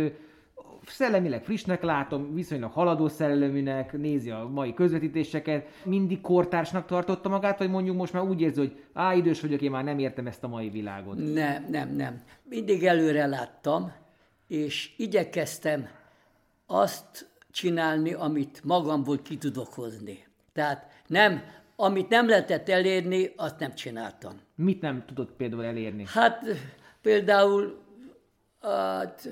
[0.86, 7.70] szellemileg frissnek látom, viszonylag haladó szelleműnek, nézi a mai közvetítéseket, mindig kortársnak tartotta magát, vagy
[7.70, 10.48] mondjuk most már úgy érzi, hogy á, idős vagyok, én már nem értem ezt a
[10.48, 11.34] mai világot.
[11.34, 12.22] Nem, nem, nem.
[12.44, 13.92] Mindig előre láttam,
[14.48, 15.88] és igyekeztem
[16.66, 20.26] azt csinálni, amit magamból ki tudok hozni.
[20.54, 21.44] Tehát nem,
[21.76, 24.40] amit nem lehetett elérni, azt nem csináltam.
[24.56, 26.06] Mit nem tudott például elérni?
[26.08, 26.46] Hát
[27.02, 27.78] például
[28.62, 29.30] hát,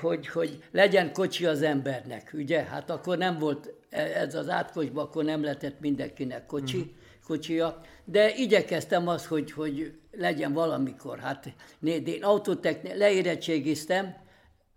[0.00, 2.62] hogy, hogy legyen kocsi az embernek, ugye?
[2.62, 6.92] Hát akkor nem volt ez az átkocsban, akkor nem lehetett mindenkinek kocsi, uh-huh.
[7.26, 11.18] kocsija, de igyekeztem az, hogy, hogy legyen valamikor.
[11.18, 11.52] Hát
[11.82, 14.14] én autotechni, leérettségiztem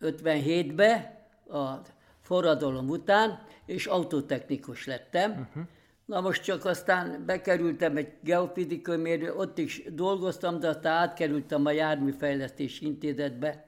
[0.02, 1.14] 57-be,
[1.50, 1.82] a
[2.22, 5.32] forradalom után, és autotechnikus lettem.
[5.32, 5.64] Uh-huh.
[6.06, 11.72] Na most csak aztán bekerültem egy geofizikai mérő, ott is dolgoztam, de aztán átkerültem a
[11.72, 13.66] Járműfejlesztési Intézetbe,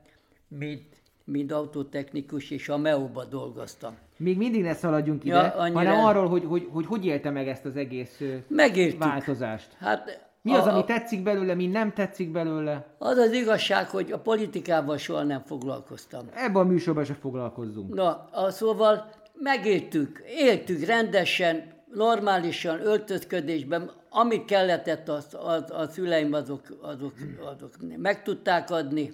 [0.48, 0.97] mint
[1.32, 3.98] mint autotechnikus, és a MEO-ba dolgoztam.
[4.18, 5.80] Még mindig ne szaladjunk ide, ja, annyira...
[5.80, 9.00] hanem arról, hogy, hogy, hogy hogy élte meg ezt az egész Megértük.
[9.00, 9.74] változást.
[9.80, 12.86] Hát mi az, a, ami tetszik belőle, mi nem tetszik belőle?
[12.98, 16.26] Az az igazság, hogy a politikával soha nem foglalkoztam.
[16.36, 17.94] Ebben a műsorban se foglalkozzunk.
[17.94, 21.64] Na, a, szóval megéltük, éltük rendesen,
[21.94, 27.14] normálisan öltözködésben, amit kellett, az, az, a szüleim azok, azok,
[27.56, 29.14] azok meg tudták adni.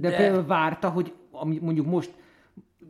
[0.00, 1.12] De, de például várta, hogy
[1.60, 2.10] mondjuk most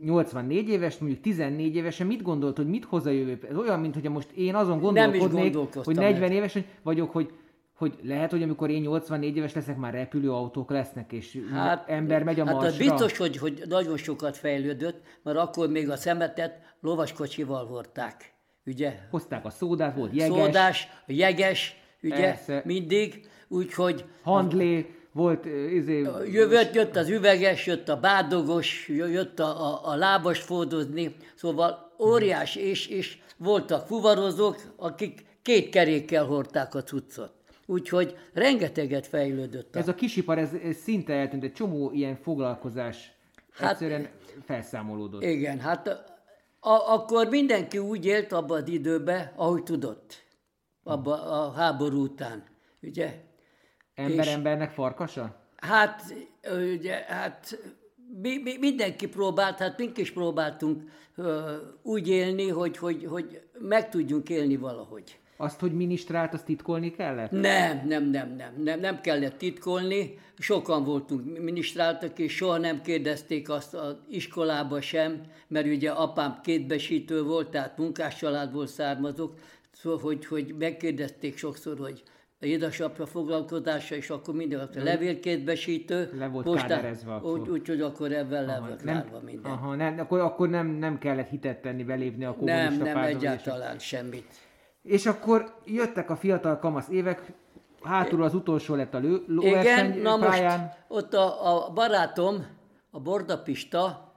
[0.01, 3.39] 84 éves, mondjuk 14 évesen mit gondolt, hogy mit hoz a jövő?
[3.49, 7.31] Ez olyan, mint hogy most én azon gondolkodnék, hogy 40 éves vagyok, hogy
[7.77, 12.39] hogy lehet, hogy amikor én 84 éves leszek, már repülőautók lesznek, és hát, ember megy
[12.39, 12.71] a hát marsra.
[12.71, 18.33] Hát biztos, hogy, hogy nagyon sokat fejlődött, mert akkor még a szemetet lovaskocsival hordták,
[18.65, 18.99] ugye?
[19.09, 20.37] Hozták a szódát, volt jeges.
[20.37, 22.61] Szódás, jeges, ugye, Persze.
[22.65, 24.05] mindig, úgyhogy...
[24.23, 26.07] Handlé, volt izé...
[26.31, 32.55] Jövött, jött az üveges, jött a bádogos, jött a, a, a lábas fódozni, szóval óriás,
[32.55, 37.31] és, és voltak fuvarozók, akik két kerékkel hordták a cuccot.
[37.65, 39.75] Úgyhogy rengeteget fejlődött.
[39.75, 43.11] Ez a kisipar, ez, ez szinte eltűnt, egy csomó ilyen foglalkozás
[43.51, 44.09] hát, egyszerűen
[44.45, 45.23] felszámolódott.
[45.23, 45.87] Igen, hát
[46.59, 50.23] a, akkor mindenki úgy élt abban az időben, ahogy tudott,
[50.83, 52.43] abba a háború után,
[52.81, 53.25] ugye?
[53.97, 55.35] Ember és, embernek farkasa?
[55.55, 56.13] Hát,
[56.73, 57.57] ugye, hát
[58.21, 60.83] mi, mi, mindenki próbált, hát mink is próbáltunk
[61.15, 65.19] uh, úgy élni, hogy, hogy, hogy meg tudjunk élni valahogy.
[65.37, 67.31] Azt, hogy minisztrált, azt titkolni kellett?
[67.31, 70.17] Nem, nem, nem, nem, nem, nem kellett titkolni.
[70.37, 77.23] Sokan voltunk minisztráltak, és soha nem kérdezték azt az iskolába sem, mert ugye apám kétbesítő
[77.23, 79.33] volt, tehát munkáscsaládból származok,
[79.71, 82.03] szóval, hogy, hogy megkérdezték sokszor, hogy
[82.39, 86.11] édesapja foglalkozása, és akkor minden a levélkétbesítő.
[86.17, 89.51] Le volt postán, Úgy, úgy, hogy akkor ebben le volt nem, minden.
[89.51, 93.79] Aha, nem, akkor, akkor nem, nem kellett hitet tenni, belépni a kommunista Nem, nem, egyáltalán
[93.79, 94.25] semmit.
[94.81, 97.33] És akkor jöttek a fiatal kamasz évek,
[97.81, 100.59] hátul az utolsó lett a lő, Igen, na pályán.
[100.59, 102.45] most ott a, a barátom,
[102.91, 104.11] a Bordapista,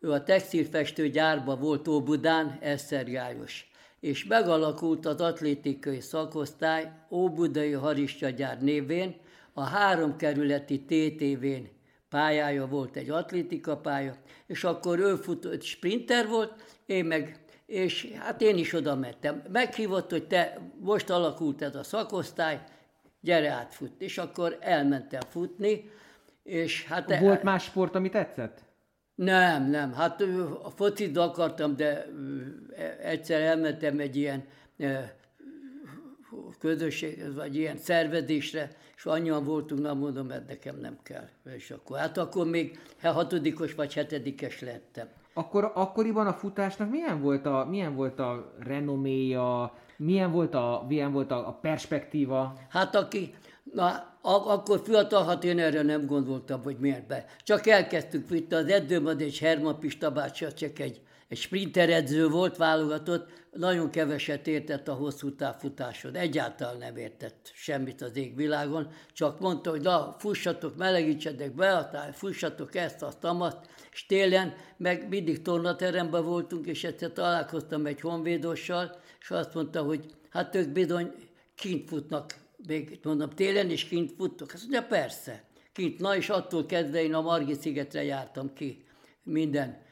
[0.00, 3.69] ő a textilfestő gyárba volt Óbudán, Eszer János.
[4.00, 9.16] És megalakult az atlétikai szakosztály Óbudai Haristya gyár névén,
[9.52, 11.68] a három kerületi TTV-n
[12.08, 14.14] pályája volt egy atlétika pálya,
[14.46, 16.52] és akkor ő futott, sprinter volt,
[16.86, 19.42] én meg és hát én is oda mentem.
[19.52, 22.60] Meghívott, hogy te most alakult ez a szakosztály,
[23.20, 24.00] gyere átfut.
[24.00, 25.90] És akkor elmentem futni,
[26.42, 27.18] és hát...
[27.18, 28.64] Volt más sport, ami tetszett?
[29.20, 29.92] Nem, nem.
[29.92, 30.20] Hát
[30.62, 32.06] a focit akartam, de
[33.02, 34.44] egyszer elmentem egy ilyen
[36.58, 41.28] közösség, vagy ilyen szervezésre, és annyian voltunk, nem mondom, mert nekem nem kell.
[41.56, 45.08] És akkor, hát akkor még hatodikos vagy hetedikes lettem.
[45.34, 51.12] Akkor, akkoriban a futásnak milyen volt a, milyen volt a renoméja, milyen volt a, milyen
[51.12, 52.52] volt a, a perspektíva?
[52.68, 53.34] Hát aki,
[53.72, 57.24] na, akkor fiatal, hát én erre nem gondoltam, hogy miért be.
[57.42, 62.56] Csak elkezdtük itt az edzőmad és Herman Pista bácsi, csak egy, egy sprinter edző volt,
[62.56, 66.16] válogatott, nagyon keveset értett a hosszú távfutásod.
[66.16, 73.02] Egyáltalán nem értett semmit az égvilágon, csak mondta, hogy na, fussatok, melegítsetek be, fussatok ezt,
[73.02, 73.58] azt, azt,
[73.92, 80.04] és télen meg mindig tornateremben voltunk, és egyszer találkoztam egy honvédossal, és azt mondta, hogy
[80.30, 81.12] hát ők bizony
[81.54, 82.34] kint futnak,
[82.66, 84.52] még mondom, télen is kint futtok.
[84.52, 85.98] Azt mondja, persze, kint.
[85.98, 88.84] Na, és attól kezdve én a Margit szigetre jártam ki
[89.22, 89.88] minden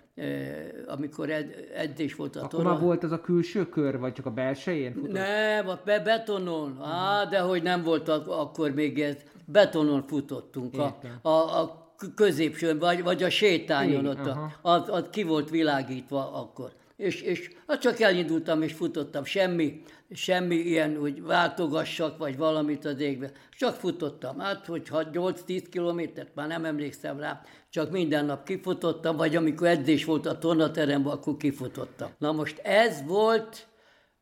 [0.87, 4.31] amikor ed, edzés volt a Akkor már volt az a külső kör, vagy csak a
[4.31, 5.13] belsején futott?
[5.13, 6.83] Nem, a be, betonon.
[6.83, 9.17] Á, de hogy nem volt akkor még ez.
[9.45, 10.79] Betonon futottunk.
[10.79, 16.33] A, a, a középső, vagy, vagy a sétányon ott, a, az, az ki volt világítva
[16.33, 16.73] akkor.
[16.97, 23.01] És, és hát csak elindultam és futottam, semmi, semmi ilyen, hogy váltogassak, vagy valamit az
[23.01, 23.31] égbe.
[23.57, 24.39] Csak futottam.
[24.39, 30.05] Hát, hogyha 8-10 kilométert, már nem emlékszem rá, csak minden nap kifutottam, vagy amikor edzés
[30.05, 32.11] volt a tornateremben, akkor kifutottam.
[32.19, 33.67] Na most ez volt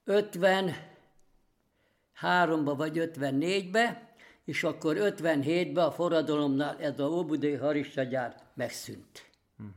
[0.06, 9.24] 53-ba vagy 54-be, és akkor 57-ben a forradalomnál ez a Óbudai Haristagyár megszűnt.
[9.58, 9.74] Uh-huh.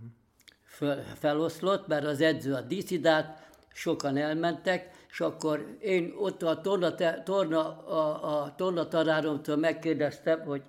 [0.64, 6.94] Fel, feloszlott, mert az edző a diszidált, sokan elmentek, és akkor én ott a torna,
[7.24, 10.62] torna, a, a tornataráromtól megkérdeztem, hogy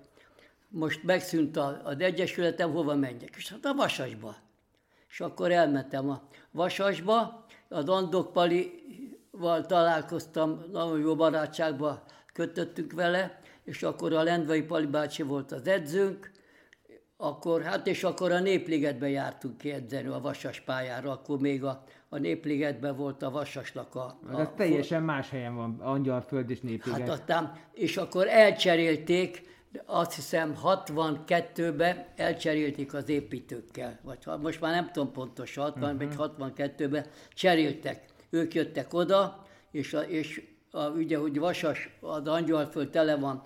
[0.67, 3.35] most megszűnt a, az egyesületem, hova menjek?
[3.35, 4.35] És hát a Vasasba.
[5.09, 13.83] És akkor elmentem a Vasasba, az Andok Palival találkoztam, nagyon jó barátságba kötöttünk vele, és
[13.83, 16.30] akkor a Lendvai Pali bácsi volt az edzőnk,
[17.23, 21.83] akkor, hát és akkor a Népligetbe jártunk ki edzeni a Vasas pályára, akkor még a,
[22.09, 24.17] a Népligetben volt a Vasasnak a...
[24.31, 26.99] a Ez teljesen más helyen van, Angyalföld és Népliget.
[26.99, 29.49] Hát aztán, és akkor elcserélték,
[29.85, 36.15] azt hiszem 62-ben elcserélték az építőkkel, vagy most már nem tudom pontosan, 60 uh-huh.
[36.15, 38.05] vagy 62-ben cseréltek.
[38.29, 43.43] Ők jöttek oda, és, a, és a, ugye, hogy Vasas, az Angyalföld tele van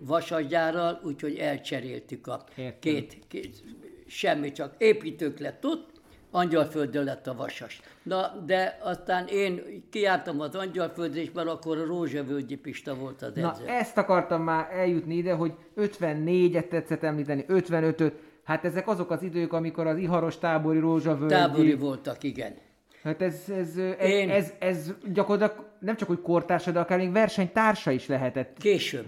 [0.00, 2.44] vasasgyárral, úgyhogy elcseréltük a
[2.80, 3.64] két, két,
[4.06, 5.96] semmi, csak építők lett ott,
[6.30, 7.80] Angyalföldön lett a vasas.
[8.02, 13.28] Na, de aztán én kiártam az Angyalföldre, és már akkor a Rózsavölgyi Pista volt az
[13.28, 13.40] edző.
[13.40, 18.12] Na, ezt akartam már eljutni ide, hogy 54-et tetszett említeni, 55-öt,
[18.44, 21.34] hát ezek azok az idők, amikor az Iharos tábori Rózsavölgyi...
[21.34, 22.54] Tábori voltak, igen.
[23.02, 24.30] Hát ez, ez, ez, Én...
[24.30, 28.58] ez, ez gyakorlatilag nem csak hogy kortársa, de akár még versenytársa is lehetett.
[28.58, 29.06] Később.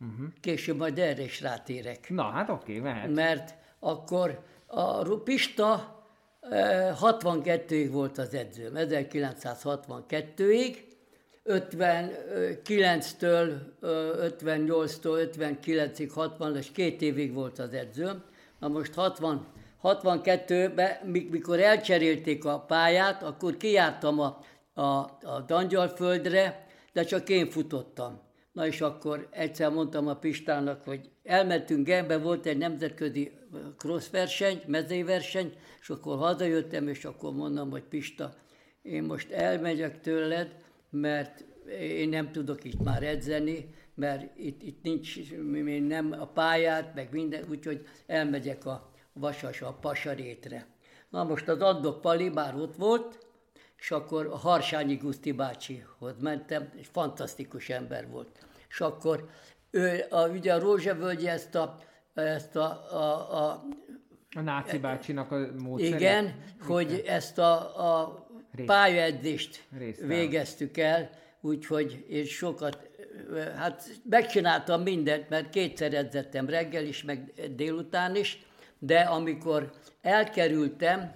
[0.00, 0.26] Uh-huh.
[0.40, 2.10] Később majd erre is rátérek.
[2.10, 3.14] Na, hát oké, okay, mehet.
[3.14, 5.98] Mert akkor a Pista
[7.00, 10.76] 62-ig volt az edzőm, 1962-ig,
[11.44, 18.22] 59-től 58-tól 59-ig, 60 és két évig volt az edzőm.
[18.58, 19.46] Na most 60,
[19.82, 20.96] 62-ben,
[21.30, 24.40] mikor elcserélték a pályát, akkor kijártam a,
[24.74, 24.82] a,
[25.22, 28.27] a Dangyalföldre, de csak én futottam.
[28.58, 33.32] Na és akkor egyszer mondtam a Pistának, hogy elmentünk Genbe, volt egy nemzetközi
[33.76, 38.34] cross verseny, mezőverseny, és akkor hazajöttem, és akkor mondom, hogy Pista,
[38.82, 40.54] én most elmegyek tőled,
[40.90, 41.44] mert
[41.80, 45.32] én nem tudok itt már edzeni, mert itt, itt nincs
[45.88, 50.66] nem a pályát, meg minden, úgyhogy elmegyek a Vasas, a Pasarétre.
[51.08, 53.26] Na most az Addok Pali már ott volt,
[53.76, 58.47] és akkor a Harsányi Guszti bácsihoz mentem, és fantasztikus ember volt.
[58.68, 59.28] És akkor
[59.70, 61.78] ő, a, ugye a Rózsavölgyi ezt a,
[62.14, 63.64] ezt a, a, a
[64.36, 65.94] a náci bácsinak a módszerét?
[65.94, 68.26] Igen, hogy ezt a, a
[68.66, 69.64] pályaedzést
[70.00, 72.90] végeztük el, úgyhogy én sokat,
[73.56, 78.46] hát megcsináltam mindent, mert kétszer edzettem reggel is, meg délután is,
[78.78, 81.14] de amikor elkerültem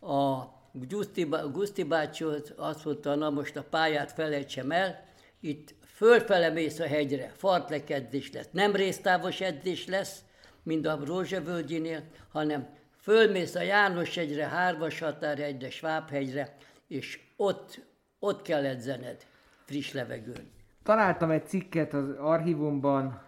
[0.00, 5.04] a Guszti, Guszti bácsihoz, azt mondta, na most a pályát felejtsem el,
[5.40, 10.24] itt fölfele mész a hegyre, fartlek edzés lesz, nem résztávos edzés lesz,
[10.62, 12.02] mint a Rózsavölgyinél,
[12.32, 16.56] hanem fölmész a János-hegyre, Hárvas határhegyre, Svábhegyre,
[16.88, 17.80] és ott,
[18.18, 19.26] ott kell edzened
[19.64, 20.50] friss levegőn.
[20.82, 23.22] Találtam egy cikket az archívumban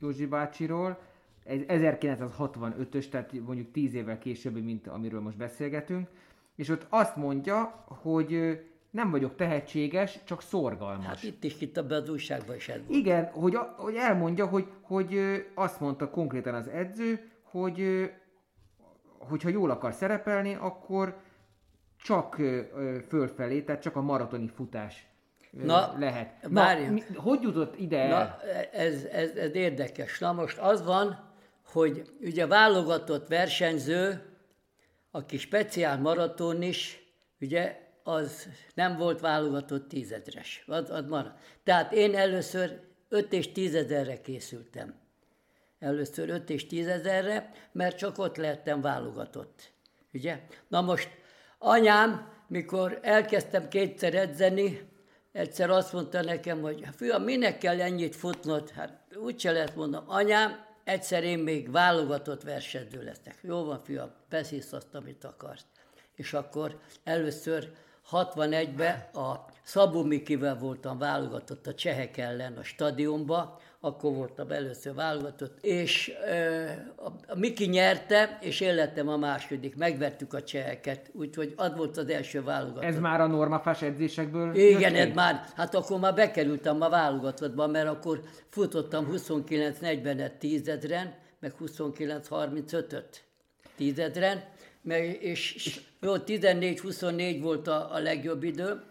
[0.00, 0.98] Józsi bácsiról,
[1.44, 6.08] ez 1965-ös, tehát mondjuk 10 évvel később, mint amiről most beszélgetünk,
[6.56, 11.06] és ott azt mondja, hogy nem vagyok tehetséges, csak szorgalmas.
[11.06, 12.98] Hát itt is itt a újságban is ez volt.
[12.98, 15.18] Igen, hogy, hogy elmondja, hogy, hogy
[15.54, 18.10] azt mondta konkrétan az edző, hogy
[19.18, 21.16] hogyha jól akar szerepelni, akkor
[21.96, 22.36] csak
[23.08, 25.08] fölfelé, tehát csak a maratoni futás
[25.50, 26.48] Na, lehet.
[26.48, 28.40] Na, mi, hogy jutott ide Na,
[28.72, 30.18] ez, ez, ez érdekes.
[30.18, 31.28] Na most az van,
[31.72, 34.24] hogy ugye válogatott versenyző,
[35.10, 37.02] aki speciál maraton is,
[37.40, 40.64] ugye az nem volt válogatott tízezres.
[40.66, 41.32] Az, az marad.
[41.64, 44.94] Tehát én először 5 és 10 ezerre készültem.
[45.78, 49.72] Először 5 és 10 ezerre, mert csak ott lehettem válogatott.
[50.12, 50.40] Ugye?
[50.68, 51.08] Na most
[51.58, 54.88] anyám, mikor elkezdtem kétszer edzeni,
[55.32, 58.70] egyszer azt mondta nekem, hogy fiam, minek kell ennyit futnod?
[58.70, 63.38] Hát úgyse lehet mondom, anyám, egyszer én még válogatott versenyző leszek.
[63.40, 65.66] Jó van, fiam, beszélsz azt, amit akarsz.
[66.14, 67.72] És akkor először
[68.12, 75.64] 61-ben a Szabó Mikivel voltam válogatott a csehek ellen a stadionba, akkor voltam először válogatott,
[75.64, 76.12] és
[77.26, 82.08] a Miki nyerte, és én lettem a második, megvertük a cseheket, úgyhogy az volt az
[82.08, 82.82] első válogatott.
[82.82, 87.88] Ez már a normafás edzésekből Igen, ez már, hát akkor már bekerültem a válogatottba, mert
[87.88, 93.24] akkor futottam 29-40-et tízedren, meg 29-35-öt
[93.76, 94.42] tízedren,
[94.82, 98.82] meg, és, jó, 14-24 volt a, a legjobb idő,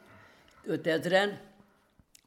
[0.68, 1.30] 5000-en,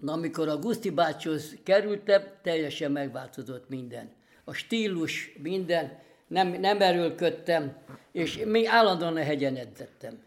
[0.03, 4.13] Na, amikor a Guszti bácsihoz kerültem, teljesen megváltozott minden.
[4.45, 7.77] A stílus, minden, nem, nem erőlködtem,
[8.13, 10.23] és mi állandóan a hegyen edzettem.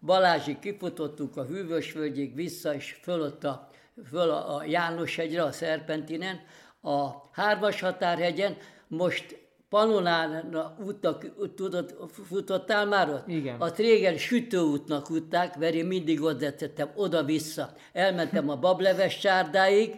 [0.00, 3.68] Balázsig kifutottuk a Hűvösvölgyig vissza, és fölött a,
[4.08, 6.40] föl a János hegyre, a Szerpentinen,
[6.80, 8.56] a Hármas határhegyen,
[8.88, 9.38] most
[9.72, 10.54] Panonán
[10.86, 11.96] útnak, tudod,
[12.28, 13.28] futottál már ott?
[13.28, 13.60] Igen.
[13.60, 17.72] A régen sütőútnak útták, mert én mindig ott tettem oda-vissza.
[17.92, 19.94] Elmentem a bableves csárdáig,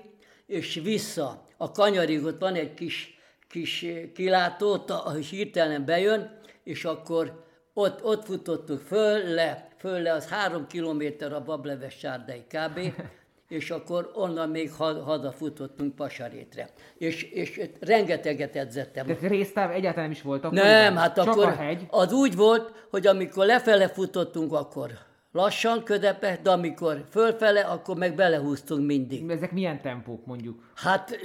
[0.46, 1.46] és vissza.
[1.56, 3.18] A kanyarig ott van egy kis,
[3.48, 10.28] kis kilátó, ahol hirtelen bejön, és akkor ott, ott futottuk föl, le, föl le, az
[10.28, 12.80] három kilométer a bableves csárdáig kb.
[13.48, 14.70] és akkor onnan még
[15.32, 16.68] futottunk Pasarétre.
[16.98, 19.06] És, és rengeteget edzettem.
[19.06, 20.52] Tehát résztáv egyáltalán nem is voltak?
[20.52, 21.86] Nem, hát Csak akkor a hegy.
[21.90, 24.90] az úgy volt, hogy amikor lefele futottunk, akkor
[25.32, 29.30] lassan, ködepe, de amikor fölfele, akkor meg belehúztunk mindig.
[29.30, 30.62] Ezek milyen tempók mondjuk?
[30.74, 31.18] Hát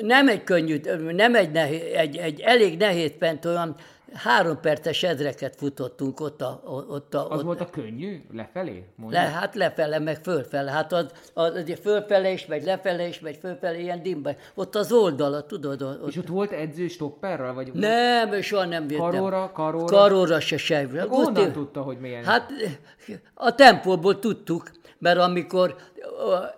[0.00, 0.80] nem egy könnyű,
[1.10, 3.76] nem egy, nehéz, egy, egy elég nehéz pent, olyan
[4.12, 6.62] három perces ezreket futottunk ott a...
[6.88, 8.22] Ott a az ott, volt a könnyű?
[8.32, 8.84] Lefelé?
[9.08, 10.70] Le, hát lefele, meg fölfele.
[10.70, 14.30] Hát az, az, az fölfele is, megy lefele is, megy fölfele, ilyen dimba.
[14.54, 15.82] Ott az oldala, tudod?
[15.82, 16.08] Ott.
[16.08, 17.54] És ott volt edző stopperral?
[17.54, 19.10] Vagy nem, soha nem jöttem.
[19.10, 19.84] Karóra, karóra?
[19.84, 20.88] Karóra se se.
[21.08, 22.24] Honnan tudta, hogy milyen?
[22.24, 22.52] Hát
[23.34, 25.76] a tempóból tudtuk, mert amikor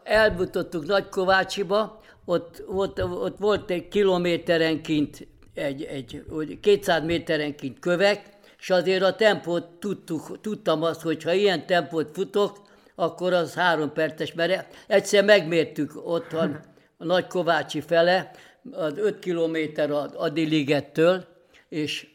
[0.02, 5.26] elbutottuk Nagykovácsiba, ott, ott, ott volt egy kilométerenként,
[5.58, 6.22] egy, egy,
[6.60, 8.22] 200 méterenként kövek,
[8.58, 13.92] és azért a tempót tudtuk, tudtam azt, hogy ha ilyen tempót futok, akkor az három
[13.92, 16.60] perces, mert egyszer megmértük otthon
[16.96, 18.30] a Nagykovácsi fele,
[18.72, 21.24] az 5 kilométer a Adiligettől,
[21.68, 22.06] és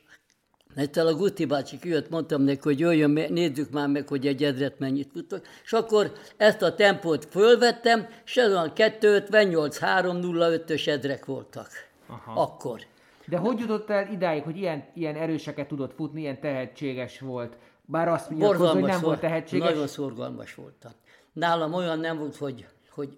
[0.76, 4.80] Egyszer a Guti bácsi kijött, mondtam neki, hogy jöjjön, nézzük már meg, hogy egy ezret
[4.80, 5.41] mennyit futok.
[5.64, 11.68] És akkor ezt a tempót fölvettem, és ez olyan 258, 305-ös ezrek voltak.
[12.08, 12.41] Aha.
[12.41, 12.82] Akkor.
[13.26, 17.57] De hogy jutott el idáig, hogy ilyen, ilyen erőseket tudott futni, ilyen tehetséges volt?
[17.86, 19.67] Bár azt mondja, hogy nem volt tehetséges.
[19.67, 20.91] Nagyon szorgalmas voltam.
[21.34, 23.17] Nálam olyan nem volt, hogy, hogy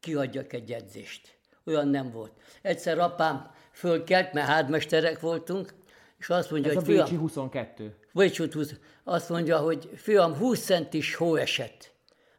[0.00, 1.38] kiadjak egy edzést.
[1.66, 2.32] Olyan nem volt.
[2.62, 5.74] Egyszer apám fölkelt, mert hádmesterek voltunk,
[6.18, 7.96] és azt mondja, Ez hogy a Bécsi fiam, 22.
[8.12, 8.74] Bécsi 20,
[9.04, 11.93] azt mondja, hogy fiam, 20 centis hó esett.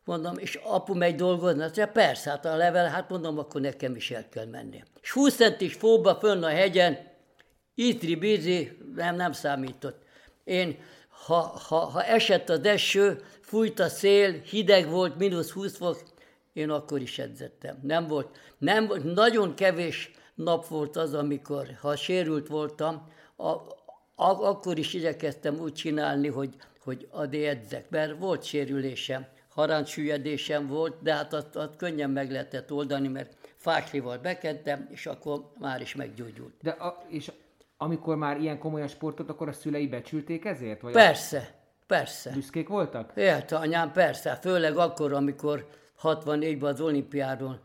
[0.05, 1.61] Mondom, és apu megy dolgozni?
[1.61, 4.83] Azt mondja, persze, hát a level, hát mondom, akkor nekem is el kell menni.
[5.01, 6.97] És 20 centis fóba fönn a hegyen,
[7.75, 10.03] itri bizi, nem, nem számított.
[10.43, 10.77] Én,
[11.09, 16.03] ha, ha, ha esett az eső, fújt a szél, hideg volt, mínusz 20 fok,
[16.53, 17.79] én akkor is edzettem.
[17.81, 23.63] Nem volt, nem volt, nagyon kevés nap volt az, amikor, ha sérült voltam, a, a,
[24.15, 31.13] akkor is igyekeztem úgy csinálni, hogy, hogy adé edzek, mert volt sérülésem, harancsüllyedésem volt, de
[31.13, 36.53] hát azt, azt könnyen meg lehetett oldani, mert fáslival bekentem, és akkor már is meggyógyult.
[36.61, 37.31] De a, és
[37.77, 40.81] amikor már ilyen komolyan sportot, akkor a szülei becsülték ezért?
[40.81, 41.83] Vagy persze, a...
[41.87, 42.31] persze.
[42.31, 43.11] Büszkék voltak?
[43.15, 44.35] Ért, anyám, persze.
[44.41, 45.67] Főleg akkor, amikor
[46.01, 47.59] 64-ben az olimpiáról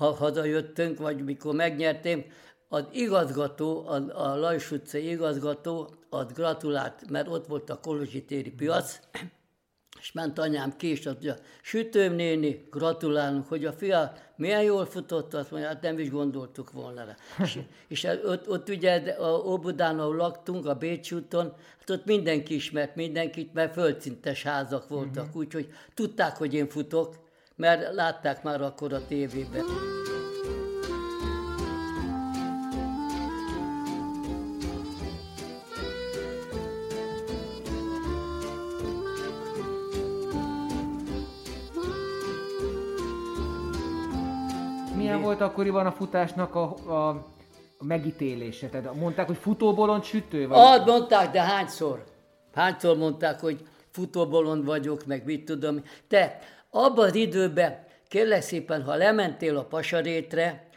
[0.00, 2.24] ha hazajöttünk, vagy mikor megnyertém,
[2.68, 3.94] az igazgató, a,
[4.30, 9.00] a Lajs utcai igazgató, az gratulált, mert ott volt a Kolozsi téri piac,
[10.00, 14.86] és ment anyám ki, és azt mondja, sütőm néni, gratulálunk, hogy a fia milyen jól
[14.86, 17.16] futott, azt mondja, hát nem is gondoltuk volna rá.
[17.44, 22.54] és, és ott, ott ugye a Óbudán, ahol laktunk, a Bécs úton, hát ott mindenki
[22.54, 25.36] ismert mindenkit, mert földszintes házak voltak, uh-huh.
[25.36, 27.14] úgyhogy tudták, hogy én futok,
[27.56, 29.64] mert látták már akkor a tévében.
[45.40, 47.08] Volt akkoriban a futásnak a, a,
[47.78, 48.68] a megítélése?
[48.68, 50.48] Tehát mondták, hogy futóbolond sütő?
[50.48, 50.58] Vagy?
[50.58, 52.04] Ah, mondták, de hányszor?
[52.54, 55.82] Hányszor mondták, hogy futóbolond vagyok, meg mit tudom.
[56.08, 56.38] Te
[56.70, 60.68] abban az időben, kérlek szépen, ha lementél a pasarétre,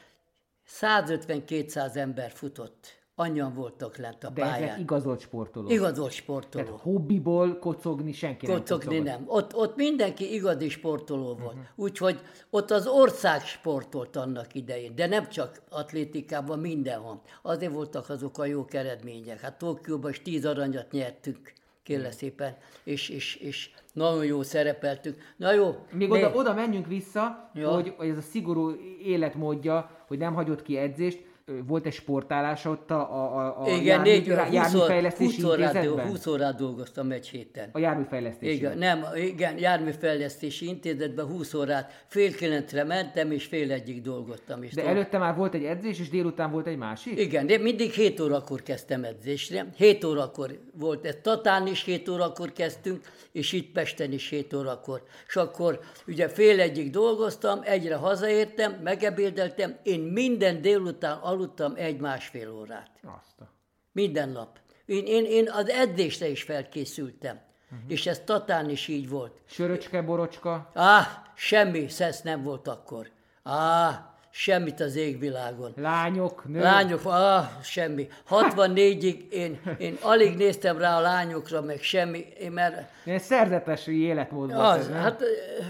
[0.79, 4.63] 150-200 ember futott annyian voltak lent a De pályán.
[4.69, 5.71] ezek igazolt sportolók.
[5.71, 6.67] Igazolt sportolók.
[6.67, 9.23] Tehát hobbiból kocogni senki kocogni nem nem.
[9.27, 11.53] Ott, ott mindenki igazi sportoló volt.
[11.53, 11.63] Uh-huh.
[11.75, 17.21] Úgyhogy ott az ország sportolt annak idején, de nem csak atlétikában, mindenhol.
[17.41, 19.39] Azért voltak azok a jó eredmények.
[19.39, 21.53] Hát Tokióban is tíz aranyat nyertünk,
[21.83, 22.19] kérle uh-huh.
[22.19, 25.17] szépen, és, és, és nagyon jó szerepeltünk.
[25.37, 25.75] Na jó.
[25.91, 27.69] Még oda, oda menjünk vissza, ja.
[27.69, 28.71] hogy, hogy ez a szigorú
[29.03, 31.31] életmódja, hogy nem hagyott ki edzést,
[31.67, 36.55] volt egy sportállás ott a, a, a Igen, jármű, négy, járműfejlesztési 20 órát, 20 órát
[36.55, 37.69] dolgoztam egy héten.
[37.71, 38.53] A járműfejlesztési?
[38.53, 44.63] Igen, nem, igen, járműfejlesztési intézetben 20 órát, fél kilencre mentem, és fél egyig dolgoztam.
[44.63, 44.95] És De dolgoztam.
[44.95, 47.19] előtte már volt egy edzés, és délután volt egy másik?
[47.19, 49.65] Igen, de mindig 7 órakor kezdtem edzésre.
[49.77, 55.03] 7 órakor volt, ez Tatán is 7 órakor kezdtünk, és itt Pesten is 7 órakor.
[55.27, 62.89] És akkor ugye fél egyig dolgoztam, egyre hazaértem, megebédeltem, én minden délután aludtam egy-másfél órát.
[63.01, 63.49] Azt.
[63.91, 64.59] Minden nap.
[64.85, 67.39] Én, én, én az edzésre is felkészültem.
[67.71, 67.91] Uh-huh.
[67.91, 69.41] És ez Tatán is így volt.
[69.45, 70.69] Söröcske, borocska?
[70.73, 71.05] Ah,
[71.35, 73.11] semmi szesz nem volt akkor.
[73.43, 73.93] Ah,
[74.29, 75.73] semmit az égvilágon.
[75.75, 76.63] Lányok, nők?
[76.63, 78.07] Lányok, ah, semmi.
[78.29, 82.89] 64-ig én, én alig néztem rá a lányokra, meg semmi, én mert...
[83.05, 85.01] Ilyen szerzetes életmód volt az, ez, nem?
[85.01, 85.23] Hát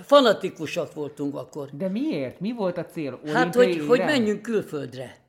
[0.04, 1.70] fanatikusak voltunk akkor.
[1.72, 2.40] De miért?
[2.40, 3.14] Mi volt a cél?
[3.14, 5.22] Olimpiai hát, hogy, hogy menjünk külföldre.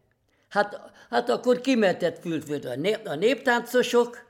[0.54, 0.80] Hát,
[1.10, 4.26] hát akkor kimentett külföldre a, nép, a néptáncosok,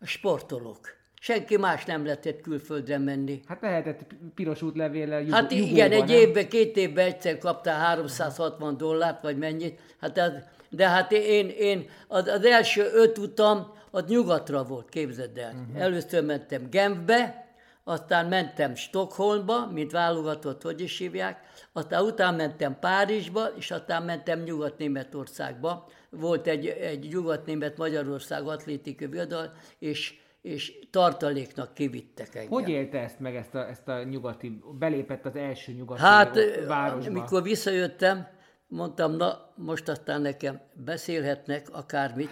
[0.00, 0.80] a sportolók.
[1.20, 3.40] Senki más nem lehetett külföldre menni.
[3.46, 9.22] Hát lehetett piros útlevéllel jugó, Hát igen, egy évben, két évben egyszer kaptál 360 dollárt,
[9.22, 9.80] vagy mennyit.
[10.00, 10.32] Hát az,
[10.70, 15.52] de hát én, én az, az első öt utam, az nyugatra volt, képzeld el.
[15.52, 15.82] Uh-huh.
[15.82, 17.41] Először mentem Genfbe,
[17.84, 21.40] aztán mentem Stockholmba, mint válogatott, hogy is hívják,
[21.72, 25.88] aztán utána mentem Párizsba, és aztán mentem Nyugat-Németországba.
[26.10, 32.50] Volt egy, egy Nyugat-Német-Magyarország atlétikai viadal, és és tartaléknak kivittek engem.
[32.50, 37.10] Hogy élte ezt meg, ezt a, ezt a nyugati, belépett az első nyugati hát, városba?
[37.10, 38.26] amikor visszajöttem,
[38.72, 42.30] mondtam, na, most aztán nekem beszélhetnek akármit.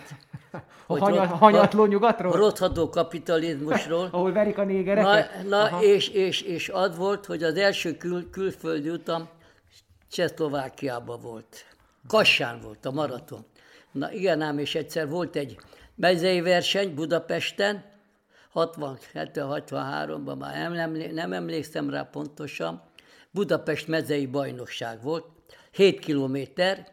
[0.86, 2.32] a hanya, hanyatló nyugatról?
[2.32, 4.08] A rothadó kapitalizmusról.
[4.12, 5.42] Ahol verik a négereket?
[5.48, 9.28] Na, na és, és, és az volt, hogy az első kül, külföldi utam
[10.10, 11.64] Csehszlovákiába volt.
[12.06, 13.44] Kassán volt a maraton.
[13.92, 15.58] Na igen ám, és egyszer volt egy
[15.94, 17.84] mezei verseny Budapesten,
[18.54, 22.82] 62-63-ban már nem, emlé- nem emlékszem rá pontosan,
[23.30, 25.24] Budapest mezei bajnokság volt,
[25.72, 26.86] 7 kilométer,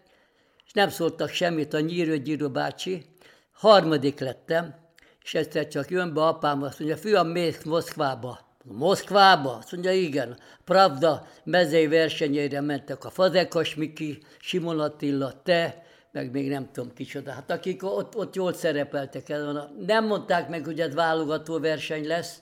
[0.65, 3.05] és nem szóltak semmit a Nyírő Gyíró bácsi,
[3.51, 4.75] harmadik lettem,
[5.23, 8.39] és egyszer csak jön be apám, azt mondja, fiam, mész Moszkvába.
[8.63, 9.55] Moszkvába?
[9.55, 10.37] Azt mondja, igen.
[10.63, 17.31] Pravda mezei versenyére mentek a Fazekas Miki, Simon Attila, te, meg még nem tudom kicsoda.
[17.31, 22.41] Hát akik ott, ott jól szerepeltek el, nem mondták meg, hogy ez válogató verseny lesz,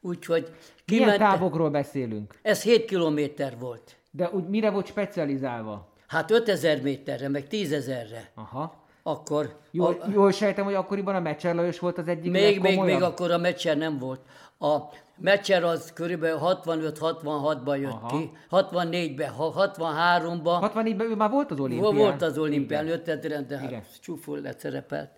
[0.00, 0.48] úgyhogy
[0.86, 2.34] Milyen távokról beszélünk?
[2.42, 3.96] Ez 7 kilométer volt.
[4.16, 5.88] De úgy mire volt specializálva?
[6.06, 8.30] Hát 5000 méterre, meg 10.000-re.
[8.34, 8.82] Aha.
[9.02, 9.56] Akkor...
[9.70, 13.02] Jól, a, jól sejtem, hogy akkoriban a Meccser Lajos volt az egyik Még, még, még
[13.02, 14.20] akkor a Meccser nem volt.
[14.58, 14.76] A
[15.16, 18.18] Meccser az körülbelül 65-66-ban jött Aha.
[18.18, 20.70] ki, 64-ben, 63-ban.
[20.74, 21.94] 64-ben ő már volt az olimpián.
[21.94, 25.10] Volt az olimpián, 5000 de hát csúful leszerepelt.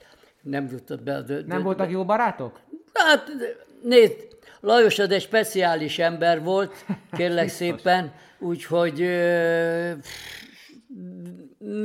[0.42, 1.22] Nem jutott be.
[1.22, 2.60] De, nem voltak jó barátok?
[2.92, 3.30] Hát
[3.82, 4.28] nézd,
[4.60, 6.84] Lajos az egy speciális ember volt,
[7.16, 8.98] kérlek szépen, úgyhogy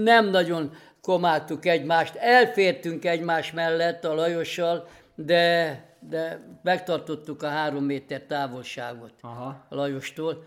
[0.03, 0.71] nem nagyon
[1.01, 2.15] komáltuk egymást.
[2.15, 9.65] Elfértünk egymás mellett a Lajossal, de de megtartottuk a három méter távolságot Aha.
[9.69, 10.43] a Lajostól.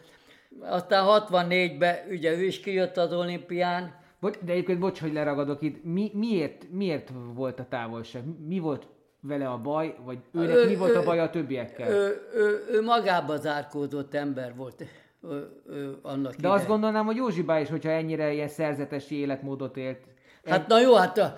[0.60, 4.02] Aztán 64-ben ugye ő is kijött az olimpián.
[4.20, 5.84] De egyébként bocs, hogy leragadok itt.
[5.84, 8.22] Mi, miért, miért volt a távolság?
[8.46, 8.86] Mi volt
[9.20, 11.90] vele a baj, vagy őnek ő, mi volt ő, a baj a többiekkel?
[11.90, 14.84] Ő, ő, ő magába zárkózott ember volt.
[15.30, 16.50] Ő, ő, annak De ide.
[16.50, 19.98] azt gondolnám, hogy Józsibá is, hogyha ennyire ilyen szerzetesi életmódot élt.
[20.44, 21.36] Hát na jó, hát a,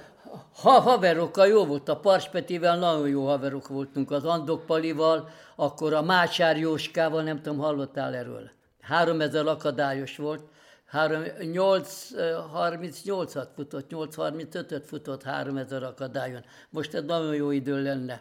[0.63, 6.03] ha haverokkal jó volt, a Parspetivel nagyon jó haverok voltunk, az Andok Palival, akkor a
[6.03, 8.51] Mácsár Jóskával, nem tudom, hallottál erről.
[8.81, 10.43] 3000 akadályos volt,
[10.93, 16.45] 8.38-at futott, 8.35-öt futott 3000 akadályon.
[16.71, 18.21] Most ez nagyon jó idő lenne.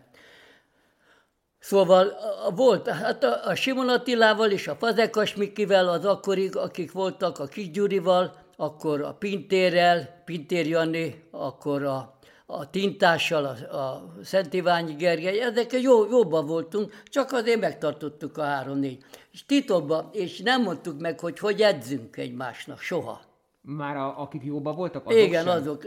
[1.66, 2.13] Szóval
[2.55, 7.45] volt, hát a, a Simon Attilával és a Fazekas Mikivel, az akkorig, akik voltak, a
[7.45, 14.93] Kis Gyurival, akkor a Pintérrel, Pintér Jani, akkor a, a Tintással, a, a Szent Iványi
[14.93, 19.03] Gergely, ezekkel jó, jobban voltunk, csak azért megtartottuk a három-négy.
[19.32, 23.22] És titokban, és nem mondtuk meg, hogy hogy edzünk egymásnak, soha.
[23.61, 25.05] Már a, akik jóban voltak?
[25.05, 25.53] Azok Igen, sem?
[25.53, 25.84] azok.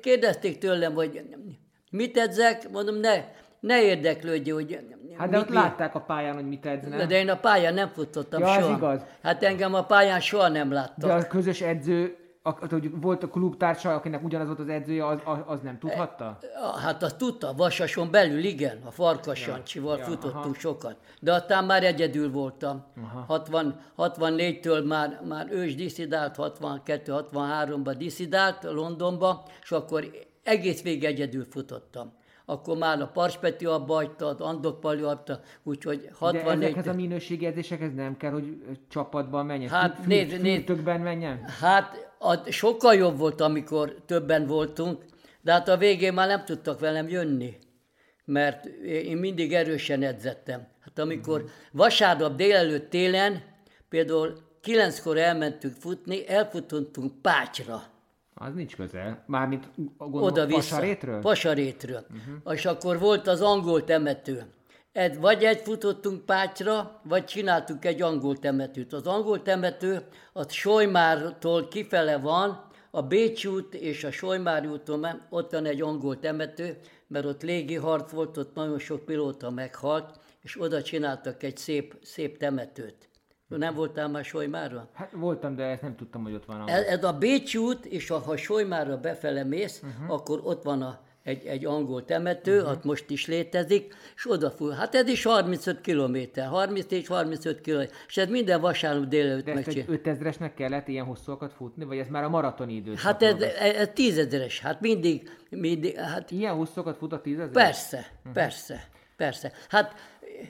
[0.00, 1.22] Kérdezték tőlem, hogy
[1.90, 3.24] mit edzek, mondom, ne,
[3.60, 4.78] ne érdeklődj, hogy
[5.18, 5.54] Hát de ott mi?
[5.54, 7.06] látták a pályán, hogy mit edznek.
[7.06, 8.76] De én a pályán nem futottam ja, soha.
[8.76, 9.00] igaz.
[9.22, 11.08] Hát engem a pályán soha nem láttak.
[11.08, 15.60] De a közös edző, hogy volt a klubtársa, akinek ugyanaz volt az edzője, az, az
[15.60, 16.38] nem tudhatta?
[16.40, 20.54] E, hát azt tudta, Vasason belül, igen, a Farkas ja, ja, futottunk aha.
[20.58, 20.96] sokat.
[21.20, 22.84] De aztán már egyedül voltam.
[23.02, 23.24] Aha.
[23.26, 30.10] 60, 64-től már, már ő is diszidált, 62-63-ban diszidált Londonba, és akkor
[30.42, 32.12] egész végig egyedül futottam
[32.50, 36.58] akkor már a Parspeti abba hagyta, az Andok Pali adta, úgyhogy 64...
[36.58, 38.56] De ezekhez a minőségi edzésekhez nem kell, hogy
[38.88, 39.70] csapatban menjen?
[39.70, 41.44] Hát nézd, nézd, menjen?
[41.60, 45.04] Hát a, sokkal jobb volt, amikor többen voltunk,
[45.40, 47.58] de hát a végén már nem tudtak velem jönni,
[48.24, 50.66] mert én mindig erősen edzettem.
[50.80, 51.52] Hát amikor uh-huh.
[51.72, 53.42] vasárnap délelőtt télen,
[53.88, 57.82] például kilenckor elmentünk futni, elfutottunk Pácsra
[58.38, 59.24] az nincs közel.
[59.26, 59.68] Mármint
[59.98, 61.20] oda Pasarétről?
[61.20, 62.06] Pasarétről.
[62.10, 62.54] Uh-huh.
[62.54, 64.42] És akkor volt az angol temető.
[64.92, 68.92] Ed, vagy egy futottunk Pácsra, vagy csináltuk egy angol temetőt.
[68.92, 75.52] Az angol temető a Sojmártól kifele van, a Bécs út és a Sojmár úton ott
[75.52, 80.60] van egy angol temető, mert ott légi harc volt, ott nagyon sok pilóta meghalt, és
[80.60, 83.07] oda csináltak egy szép, szép temetőt.
[83.48, 84.88] Nem voltál már Solymára?
[84.92, 86.68] Hát voltam, de ezt nem tudtam, hogy ott van.
[86.68, 90.14] Ez, ez a Bécs út, és ha Solymára befele mész, uh-huh.
[90.14, 92.70] akkor ott van a, egy, egy angol temető, uh-huh.
[92.70, 94.74] ott most is létezik, és oda fut.
[94.74, 99.86] Hát ez is 35 kilométer, 34-35 kilométer, és ez minden vasárnap délelőtt De megcsinál.
[99.88, 103.00] 5000-esnek kellett ilyen hosszúakat futni, vagy ez már a maratoni időszak?
[103.00, 108.06] Hát ez, ez, ez tízezeres, hát mindig, mindig, hát Ilyen hosszúkat fut a 10 persze,
[108.32, 109.52] persze, persze.
[109.68, 109.94] Hát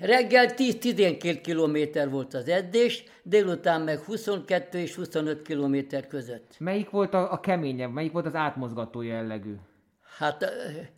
[0.01, 6.55] reggel 10-12 kilométer volt az edzés, délután meg 22 és 25 kilométer között.
[6.59, 9.55] Melyik volt a, a keményebb, melyik volt az átmozgató jellegű?
[10.19, 10.47] Hát ö,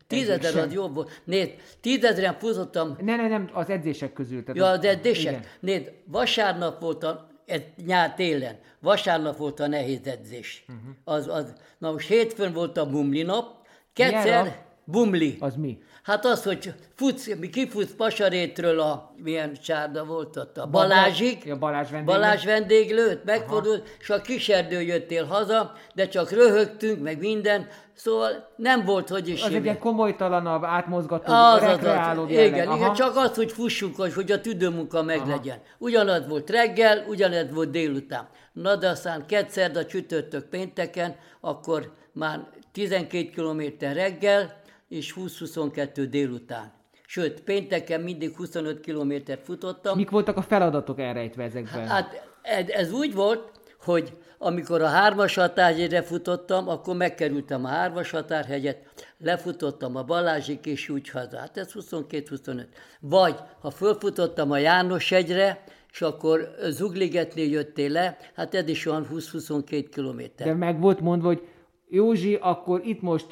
[0.06, 1.20] tízezer az jobb volt.
[1.24, 4.44] Nézd, tízezeren futottam, Ne, ne, nem, az edzések közül.
[4.44, 5.32] Tehát ja, az- edzések.
[5.32, 5.44] igen.
[5.60, 10.64] Nézd, vasárnap volt a, ez nyár télen, vasárnap volt a nehéz edzés.
[10.66, 10.76] Mhm.
[11.04, 14.68] Az, az, na most hétfőn volt a bumli nap, kétszer?
[14.84, 15.36] Bumli.
[15.40, 15.78] Az mi?
[16.02, 21.58] Hát az, hogy futsz, mi kifutsz Pasarétről a, milyen csárda volt ott, a Balázsig, Ja,
[21.58, 22.18] Balázs vendéglő.
[22.18, 28.84] Balázs vendéglőt, megfordult, és a kiserdő jöttél haza, de csak röhögtünk, meg minden, szóval nem
[28.84, 32.30] volt, hogy is Az egy ilyen komolytalanabb, átmozgató, Az, az, rekreáló az.
[32.30, 32.52] jelleg.
[32.52, 32.76] Igen, Aha.
[32.76, 35.58] igen, csak az, hogy fussunk, hogy, a tüdőmunka meglegyen.
[35.78, 38.28] Ugyanaz volt reggel, ugyanaz volt délután.
[38.52, 44.59] Na de aztán kétszer, a csütörtök pénteken, akkor már 12 km reggel,
[44.90, 46.72] és 20-22 délután.
[47.06, 49.96] Sőt, pénteken mindig 25 kilométert futottam.
[49.96, 51.86] Mik voltak a feladatok elrejtve ezekben?
[51.86, 52.28] Hát
[52.66, 58.78] ez, úgy volt, hogy amikor a hármas határhegyre futottam, akkor megkerültem a hármas határhegyet,
[59.18, 61.38] lefutottam a Balázsik és úgy haza.
[61.38, 62.66] Hát ez 22-25.
[63.00, 69.08] Vagy ha fölfutottam a János hegyre, és akkor Zugligetnél jöttél le, hát ez is olyan
[69.12, 70.46] 20-22 kilométer.
[70.46, 71.48] De meg volt mondva, hogy
[71.90, 73.26] Józsi, akkor itt most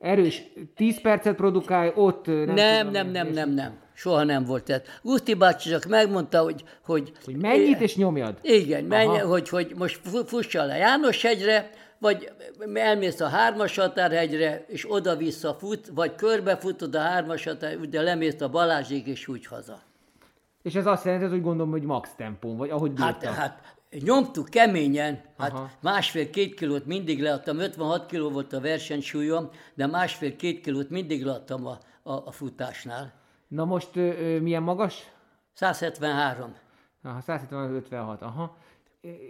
[0.00, 0.42] erős
[0.76, 2.26] 10 percet produkálj, ott...
[2.26, 3.78] ö, Nem, tudom nem, nem, nem, nem.
[3.94, 4.80] Soha nem volt ez.
[5.02, 6.64] Guszti bácsi csak megmondta, hogy...
[6.84, 8.38] Hogy, Hogy mennyit és nyomjad.
[8.42, 12.30] Igen, menj, hogy, hogy most fu- fussál a János hegyre, vagy
[12.74, 18.48] elmész a hármas határhegyre, és oda-vissza fut, vagy körbefutod a hármas határ, de lemész a
[18.48, 19.78] Balázsig, és úgy haza.
[20.62, 23.34] És ez azt jelenti, hogy gondolom, hogy max tempón, vagy ahogy Hát, bírta.
[23.34, 30.60] hát nyomtuk keményen, hát másfél-két kilót mindig leadtam, 56 kiló volt a versenysúlyom, de másfél-két
[30.60, 33.12] kilót mindig leadtam a, a, a futásnál.
[33.48, 35.10] Na most ö, ö, milyen magas?
[35.52, 36.54] 173.
[37.02, 38.56] Aha, 156, aha.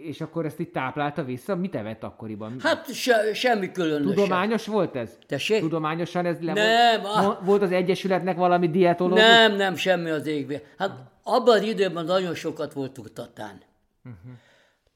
[0.03, 1.55] És akkor ezt itt táplálta vissza?
[1.55, 2.55] Mit evett akkoriban?
[2.59, 4.15] Hát se, semmi különösebb.
[4.15, 5.17] Tudományos volt ez?
[5.27, 5.59] Tessék?
[5.59, 7.21] Tudományosan ez le Nem, volt?
[7.21, 9.19] Mo- Volt az Egyesületnek valami dietológus?
[9.19, 10.61] Nem, nem, semmi az égbe.
[10.77, 13.61] Hát abban az időben nagyon sokat voltunk Tatán.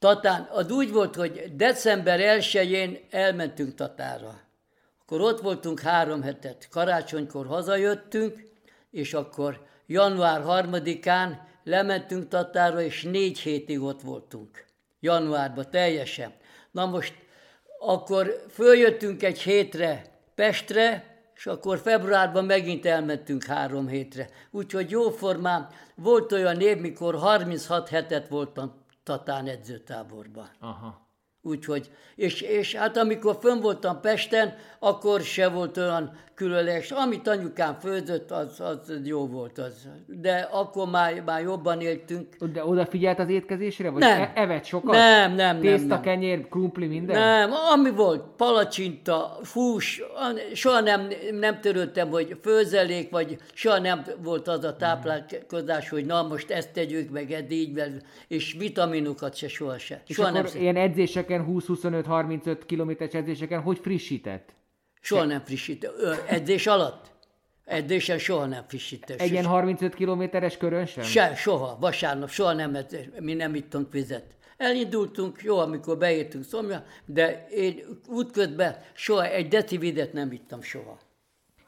[0.02, 4.40] Tatán, az úgy volt, hogy december 1-én elmentünk Tatára.
[5.02, 6.68] Akkor ott voltunk három hetet.
[6.70, 8.42] Karácsonykor hazajöttünk,
[8.90, 14.64] és akkor január 3-án lementünk Tatára, és négy hétig ott voltunk.
[15.00, 16.32] Januárban teljesen.
[16.70, 17.14] Na most
[17.78, 24.28] akkor följöttünk egy hétre Pestre, és akkor februárban megint elmentünk három hétre.
[24.50, 30.50] Úgyhogy jóformán volt olyan év, mikor 36 hetet voltam Tatán edzőtáborban.
[30.60, 31.10] Aha.
[31.42, 36.90] Úgyhogy, és, és hát amikor fönn voltam Pesten, akkor se volt olyan különleges.
[36.90, 39.58] Amit anyukám főzött, az, az jó volt.
[39.58, 39.88] Az.
[40.06, 42.36] De akkor már, már jobban éltünk.
[42.52, 43.90] De odafigyelt az étkezésre?
[43.90, 44.20] Vagy Nem.
[44.20, 44.94] e- evett sokat?
[44.94, 46.00] Nem, nem, nem, Tészta, nem.
[46.00, 47.18] kenyér, krumpli, minden?
[47.18, 50.02] Nem, ami volt, palacsinta, hús,
[50.54, 56.22] soha nem, nem törődtem, hogy főzelék, vagy soha nem volt az a táplálkozás, hogy na
[56.22, 57.82] most ezt tegyük meg, így,
[58.28, 60.02] és vitaminokat se soha se.
[60.06, 64.54] És nem, akkor szed- ilyen edzéseken, 20-25-35 kilométeres edzéseken, hogy frissített?
[65.02, 65.90] Soha nem frissít.
[66.26, 67.10] Edzés alatt?
[67.64, 69.20] Edzésen soha nem frissített.
[69.20, 71.04] Egy ilyen 35 kilométeres körön sem?
[71.04, 74.24] Se, soha, vasárnap, soha nem, edzés, mi nem ittunk vizet.
[74.56, 80.98] Elindultunk, jó, amikor beértünk szomja, de én útközben soha egy deci vizet nem ittam soha.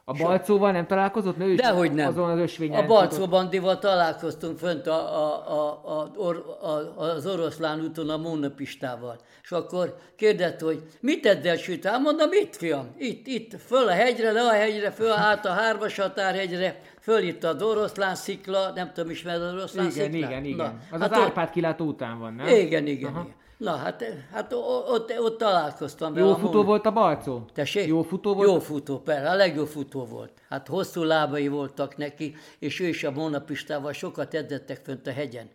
[0.07, 1.37] A balcóval nem találkozott?
[1.37, 2.07] Mert ő Dehogy nem.
[2.07, 2.83] Azon az ösvényen.
[2.83, 8.17] A Balcó bandival találkoztunk fönt a, a, a, a, or, a, az oroszlán úton a
[8.17, 9.17] Mónapistával.
[9.43, 11.85] És akkor kérdezte, hogy mit edzel süt?
[11.85, 15.51] Hát mondom, itt fiam, itt, itt, föl a hegyre, le a hegyre, föl át a
[15.51, 20.31] hármas határhegyre, föl itt az oroszlán szikla, nem tudom, ismered az oroszlán Igen, sziklát?
[20.31, 20.81] igen, igen.
[20.91, 22.47] Na, az hát az Árpád kilátó után van, nem?
[22.47, 23.33] Igen, igen, igen.
[23.57, 24.53] Na, hát, hát
[24.87, 26.27] ott, ott találkoztam vele.
[26.27, 27.45] Jó futó volt a Balcó?
[27.53, 27.87] Tessék?
[27.87, 28.47] Jó futó volt?
[28.47, 30.31] Jó futó, persze, a legjobb futó volt.
[30.49, 35.49] Hát hosszú lábai voltak neki, és ő is a Mónapistával sokat edzettek fönt a hegyen.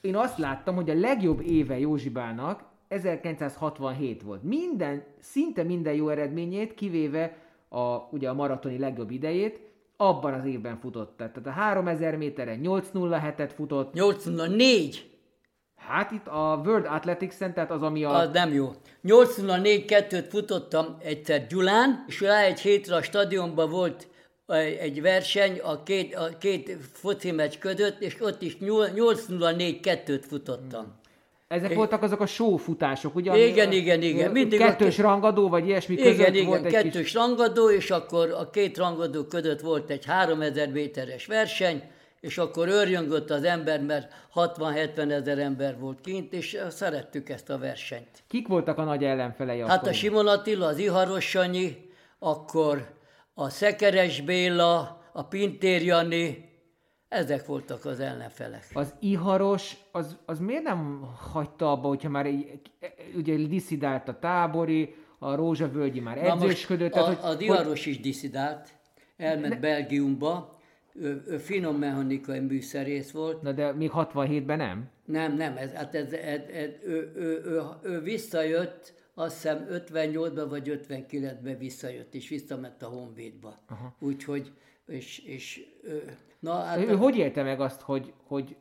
[0.00, 4.42] Én azt láttam, hogy a legjobb éve Józsibának 1967 volt.
[4.42, 7.36] Minden, szinte minden jó eredményét, kivéve
[7.68, 9.60] a, ugye a maratoni legjobb idejét,
[9.96, 11.16] abban az évben futott.
[11.16, 15.09] Tehát a 3000 méteren 8.07-et futott, 84.
[15.90, 18.10] Hát itt a World Athletics-en, tehát az, ami a...
[18.10, 18.72] Az nem jó.
[19.04, 24.08] 8.04.2-t futottam egyszer Gyulán, és rá egy hétre a stadionban volt
[24.80, 30.98] egy verseny a két, a két foci meccs között, és ott is 8.04.2-t futottam.
[31.48, 31.74] Ezek é.
[31.74, 33.46] voltak azok a showfutások, ugye?
[33.46, 34.30] Igen, igen, igen.
[34.30, 35.02] Mindig kettős a...
[35.02, 37.14] rangadó, vagy ilyesmi igen, között igen, volt egy kettős kis...
[37.14, 41.82] rangadó, és akkor a két rangadó között volt egy 3000 méteres verseny,
[42.20, 47.58] és akkor őrjöngött az ember, mert 60-70 ezer ember volt kint, és szerettük ezt a
[47.58, 48.22] versenyt.
[48.26, 49.60] Kik voltak a nagy ellenfelei?
[49.60, 52.94] Hát a Simon Attila, az Iharos Sanyi, akkor
[53.34, 56.48] a Szekeres Béla, a Pintér Jani,
[57.08, 58.66] ezek voltak az ellenfelek.
[58.72, 62.60] Az Iharos, az, az miért nem hagyta abba, hogyha már egy,
[63.14, 66.92] ugye diszidált a tábori, a Rózsavölgyi már edzősködött.
[66.92, 67.92] A, hogy, az Iharos hogy...
[67.92, 68.68] is diszidált,
[69.16, 69.60] elment ne...
[69.60, 70.59] Belgiumba,
[70.94, 73.42] ő, ő finom mechanikai műszerész volt.
[73.42, 74.88] Na de még 67-ben nem?
[75.04, 80.46] Nem, nem, ez, hát ez, ez, ez, ő, ő, ő, ő visszajött, azt hiszem 58-ban
[80.48, 83.58] vagy 59-ben visszajött, és visszament a Honvédba.
[83.98, 84.52] Úgyhogy,
[84.86, 85.66] és, és
[86.38, 86.96] na, hát ő a...
[86.96, 88.56] hogy élte meg azt, hogy, hogy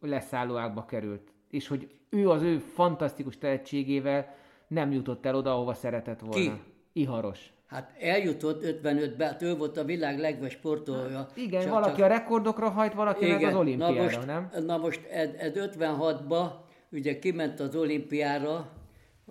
[0.00, 1.32] leszállóákba került?
[1.50, 4.34] És hogy ő az ő fantasztikus tehetségével
[4.68, 6.54] nem jutott el oda, ahova szeretett volna.
[6.54, 6.60] Ki?
[6.92, 7.52] Iharos.
[7.66, 11.16] Hát eljutott 55-be, hát ő volt a világ legjobb sportolója.
[11.16, 12.04] Hát igen, csak, valaki csak...
[12.04, 13.40] a rekordokra hajt, valaki igen.
[13.40, 14.50] meg az olimpiára, na most, nem?
[14.66, 16.50] Na most ed, ed 56-ba
[16.92, 18.72] ugye kiment az olimpiára,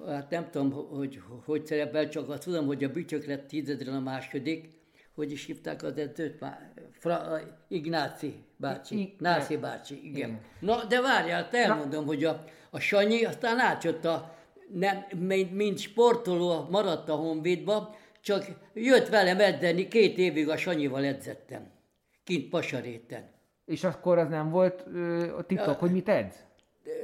[0.07, 3.99] hát nem tudom, hogy hogy szerepel, csak azt tudom, hogy a bütyök lett tízedren a
[3.99, 4.69] második,
[5.15, 6.73] hogy is hívták az edzőt már?
[6.91, 9.15] Fra, Ignáci bácsi, I,
[9.57, 10.29] bácsi, igen.
[10.29, 10.39] igen.
[10.59, 12.07] Na, de várjál, te elmondom, Na.
[12.07, 14.35] hogy a, a Sanyi aztán átjött a,
[14.73, 15.05] nem,
[15.51, 17.95] mint sportoló maradt a Honvédba,
[18.25, 21.71] csak jött velem edzeni, két évig a Sanyival edzettem.
[22.23, 23.29] Kint Pasaréten.
[23.65, 26.35] És akkor az nem volt ö, a titok, hogy mit edz?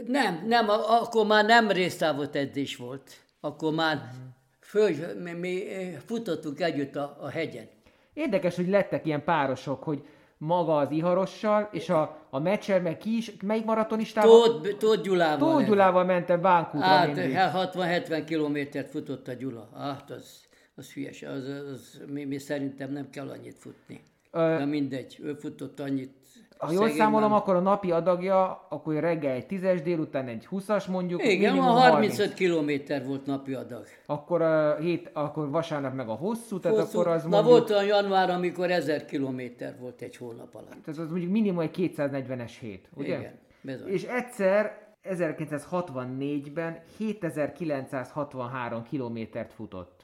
[0.08, 3.12] Nem, nem, akkor már nem résztávot edzés volt.
[3.40, 4.12] Akkor már
[4.60, 4.90] föl,
[5.24, 5.64] mi, mi
[6.06, 7.70] futottunk együtt a, a hegyen.
[8.14, 10.06] Érdekes, hogy lettek ilyen párosok, hogy
[10.38, 14.30] maga az Iharossal, és a, a meccser meg ki is, melyik maratonistával?
[14.30, 15.52] Tóth, Tóth Gyulával.
[15.52, 19.70] Tóth Gyulával mentem Bánkútra Hát 60-70 kilométert futott a Gyula.
[19.78, 20.50] Hát az,
[20.82, 24.04] az hülyes, az, az, mi, mi szerintem nem kell annyit futni.
[24.32, 26.20] Ö, Na mindegy, ő futott annyit.
[26.58, 27.38] Ha jól számolom, nem...
[27.38, 31.26] akkor a napi adagja, akkor reggel egy tízes, délután egy 20-as mondjuk.
[31.26, 33.86] Igen, a 35 kilométer volt napi adag.
[34.06, 37.00] Akkor, a hét, akkor vasárnap meg a hosszú, tehát hosszú.
[37.00, 37.52] akkor az Na mondjuk...
[37.52, 40.70] volt olyan január, amikor 1000 kilométer volt egy hónap alatt.
[40.70, 43.18] Tehát az mondjuk minimum egy 240-es hét, ugye?
[43.18, 43.88] Igen, bizony.
[43.88, 50.01] És egyszer 1964-ben 7963 kilométert futott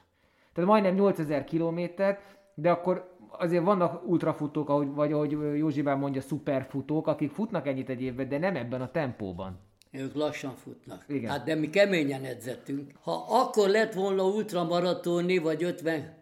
[0.52, 2.20] tehát majdnem 8000 kilométert,
[2.54, 8.02] de akkor azért vannak ultrafutók, ahogy, vagy ahogy Józsibán mondja, szuperfutók, akik futnak ennyit egy
[8.02, 9.66] évben, de nem ebben a tempóban.
[9.90, 11.04] Ők lassan futnak.
[11.08, 11.30] Igen.
[11.30, 12.90] Hát de mi keményen edzettünk.
[13.00, 16.16] Ha akkor lett volna ultramaratoni, vagy 50,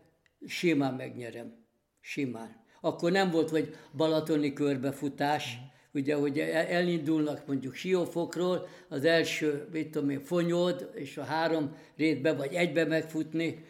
[0.47, 1.55] simán megnyerem.
[2.01, 2.65] Simán.
[2.81, 5.65] Akkor nem volt, hogy balatoni körbefutás, mm.
[5.99, 12.35] ugye, hogy elindulnak mondjuk Siófokról, az első, mit tudom én, fonyód, és a három rétbe
[12.35, 13.65] vagy egybe megfutni,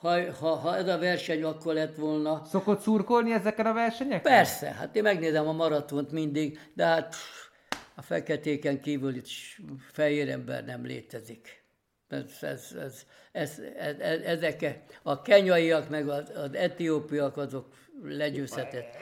[0.00, 2.42] ha, ha, ha ez a verseny akkor lett volna.
[2.44, 4.32] Szokott szurkolni ezeken a versenyeken?
[4.32, 7.14] Persze, hát én megnézem a maratont mindig, de hát
[7.94, 9.28] a feketéken kívül itt
[9.92, 11.64] fehér ember nem létezik.
[12.08, 17.66] Ez, ez, ez, ez, ez, ez, ezek a kenyaiak, meg az, az etiópiak, azok
[18.02, 18.96] legyőzhetett.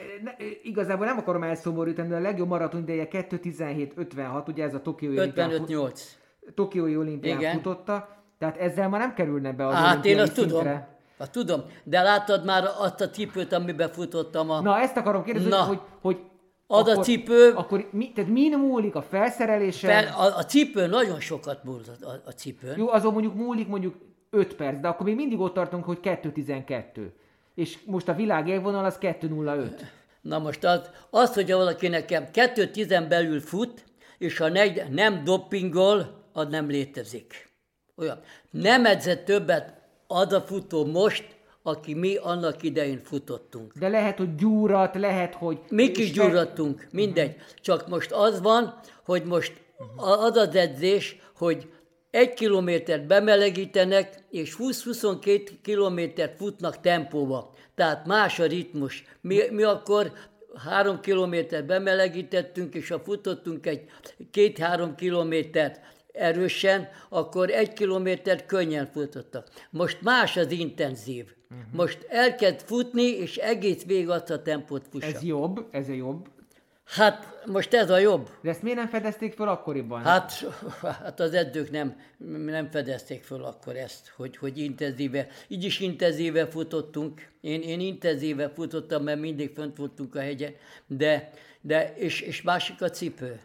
[0.63, 5.51] Igazából nem akarom elszomorítani, de a legjobb maraton ideje 2.17.56, ugye ez a Tokiói olimpián.
[5.51, 6.19] 55
[6.55, 7.55] Tokiói olimpián Igen.
[7.55, 10.57] futotta, tehát ezzel már nem kerülne be az Hát én azt szintre.
[10.57, 10.83] tudom.
[11.19, 14.61] Hát tudom, de láttad már azt a cipőt, amiben futottam a...
[14.61, 15.63] Na, ezt akarom kérdezni, Na.
[15.63, 16.19] hogy, hogy
[16.67, 17.51] az akkor, a cipő...
[17.51, 19.89] Akkor mi, tehát min múlik a felszerelésen?
[19.89, 22.77] Fel, a, a cipő nagyon sokat múlt a, a, a cipőn.
[22.77, 23.95] Jó, azon mondjuk múlik mondjuk
[24.29, 26.83] 5 perc, de akkor még mindig ott tartunk, hogy 2.12.
[27.55, 29.69] És most a világ élvonal az 2.05.
[30.21, 33.83] Na most az, az hogy valaki nekem 2.10 belül fut,
[34.17, 37.44] és ha ne, nem doppingol, az nem létezik.
[37.95, 38.19] Olyan.
[38.51, 39.73] Nem edzett többet
[40.07, 43.73] az a futó most, aki mi annak idején futottunk.
[43.73, 45.59] De lehet, hogy gyúrat, lehet, hogy...
[45.69, 47.35] Mi is gyúrattunk, mindegy.
[47.61, 49.53] Csak most az van, hogy most
[49.95, 51.69] az az edzés, hogy
[52.11, 57.53] egy kilométert bemelegítenek, és 20-22 kilométert futnak tempóba.
[57.75, 59.03] Tehát más a ritmus.
[59.21, 60.11] Mi, mi akkor
[60.65, 63.83] három kilométert bemelegítettünk, és ha futottunk egy
[64.31, 65.79] két-három kilométert
[66.17, 69.47] erősen, akkor egy kilométert könnyen futottak.
[69.69, 71.25] Most más az intenzív.
[71.51, 71.65] Uh-huh.
[71.71, 75.07] Most elkezd futni, és egész végig azt a tempót fussa.
[75.07, 76.27] Ez jobb, ez a jobb.
[76.85, 78.29] Hát most ez a jobb.
[78.41, 80.01] De ezt miért nem fedezték fel akkoriban?
[80.01, 80.45] Hát,
[80.81, 81.99] hát az edzők nem,
[82.45, 87.27] nem fedezték föl akkor ezt, hogy, hogy intenzíve, így is intenzíve futottunk.
[87.41, 90.53] Én, én intenzíve futottam, mert mindig fönt voltunk a hegyen,
[90.87, 93.39] de, de és, és másik a cipő.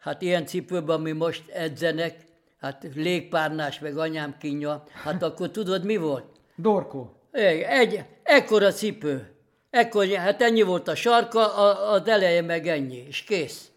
[0.00, 2.24] Hát ilyen cipőben, ami most edzenek,
[2.60, 6.24] hát légpárnás, meg anyám kínja, hát akkor tudod mi volt?
[6.56, 7.14] Dorkó.
[7.30, 9.34] Egy, egy ekkora cipő.
[9.70, 13.70] Ekkor, hát ennyi volt a sarka, a, az eleje meg ennyi, és kész.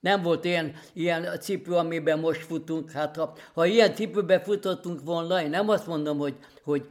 [0.00, 2.90] Nem volt ilyen, ilyen cipő, amiben most futunk.
[2.90, 6.86] Hát ha, ha ilyen cipőbe futottunk volna, én nem azt mondom, hogy, hogy,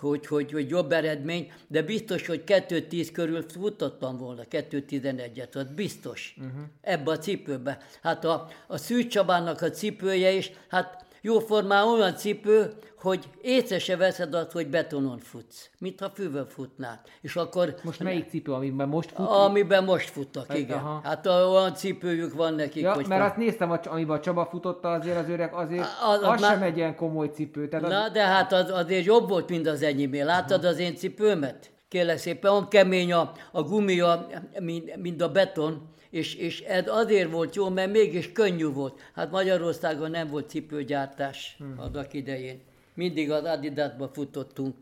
[0.00, 6.34] hogy, hogy, hogy jobb eredmény, de biztos, hogy 2-10 körül futottam volna, 2-11-et, az biztos,
[6.38, 6.60] uh-huh.
[6.80, 7.78] ebbe a cipőbe.
[8.02, 13.96] Hát a, a Szűcs Csabának a cipője is, hát jóformán olyan cipő, hogy észre se
[13.96, 17.00] veszed azt, hogy betonon futsz, mintha fűvel futnál.
[17.20, 17.74] És akkor...
[17.82, 19.26] Most melyik cipő, amiben most fut?
[19.26, 20.78] Amiben most futtak, hát, igen.
[20.78, 21.00] Aha.
[21.04, 23.06] Hát olyan cipőjük van nekik, ja, hogy...
[23.06, 26.62] mert azt néztem, amiben a Csaba futotta azért az öreg, azért az, az, az sem
[26.62, 27.68] egy ilyen komoly cipő.
[27.68, 27.92] Tehát az...
[27.92, 30.20] Na, de hát az, azért jobb volt, mint az enyémé.
[30.20, 31.70] Láttad az én cipőmet?
[31.88, 34.26] Kérlek szépen, olyan kemény a, a gumia,
[34.60, 39.00] mint, mint a beton, és, és ez azért volt jó, mert mégis könnyű volt.
[39.14, 41.74] Hát Magyarországon nem volt cipőgyártás hmm.
[41.78, 42.60] adak idején.
[42.94, 44.74] Mindig az Adidasba futottunk.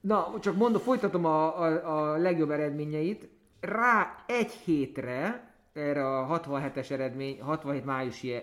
[0.00, 3.28] Na, csak mondom, folytatom a, a, a legjobb eredményeit.
[3.60, 8.34] Rá egy hétre, erre a 67-es eredmény, 67 májusi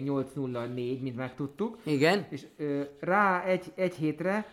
[0.00, 1.78] 804, mint megtudtuk.
[1.82, 2.26] Igen.
[2.30, 2.46] És
[3.00, 4.46] rá egy, egy hétre,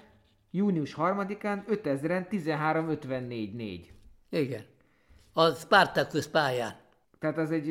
[0.51, 3.79] június 3-án 5000-en 13.54.4.
[4.29, 4.65] Igen.
[5.33, 6.80] A Spartacus pályán.
[7.21, 7.67] Tehát az egy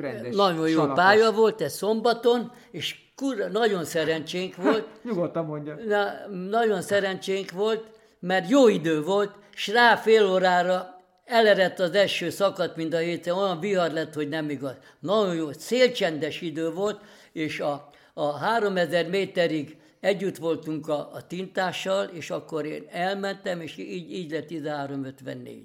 [0.00, 0.94] rendes Nagyon jó salakos.
[0.94, 4.88] pálya volt, ez szombaton, és kurva, nagyon szerencsénk volt.
[5.04, 5.76] Nyugodtan mondja.
[5.86, 12.30] Na, nagyon szerencsénk volt, mert jó idő volt, és rá fél órára elerett az eső,
[12.30, 14.74] szakadt mind a héten, olyan vihar lett, hogy nem igaz.
[14.98, 17.00] Nagyon jó, szélcsendes idő volt,
[17.32, 23.76] és a, a 3000 méterig együtt voltunk a, a tintással, és akkor én elmentem, és
[23.76, 25.62] így, így lett 13.54.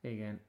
[0.00, 0.46] Igen.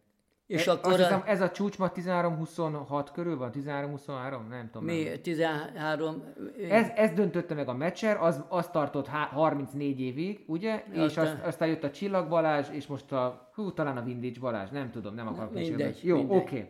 [0.49, 0.91] És e, akkor...
[0.91, 3.51] Azt hiszem, ez a csúcs ma 13-26 körül van?
[3.53, 4.47] 13-23?
[4.49, 4.87] Nem tudom.
[4.87, 5.03] Mi?
[5.03, 5.21] Nem.
[5.21, 6.23] 13...
[6.69, 10.73] Ez, ez döntötte meg a meccser, az, az tartott 34 évig, ugye?
[10.73, 11.03] Aztán...
[11.05, 13.49] És azt, aztán jött a Csillag Balázs, és most a...
[13.53, 16.35] Hú, talán a Vindics Balázs, nem tudom, nem akarok mindegy, Jó, oké.
[16.35, 16.69] Okay.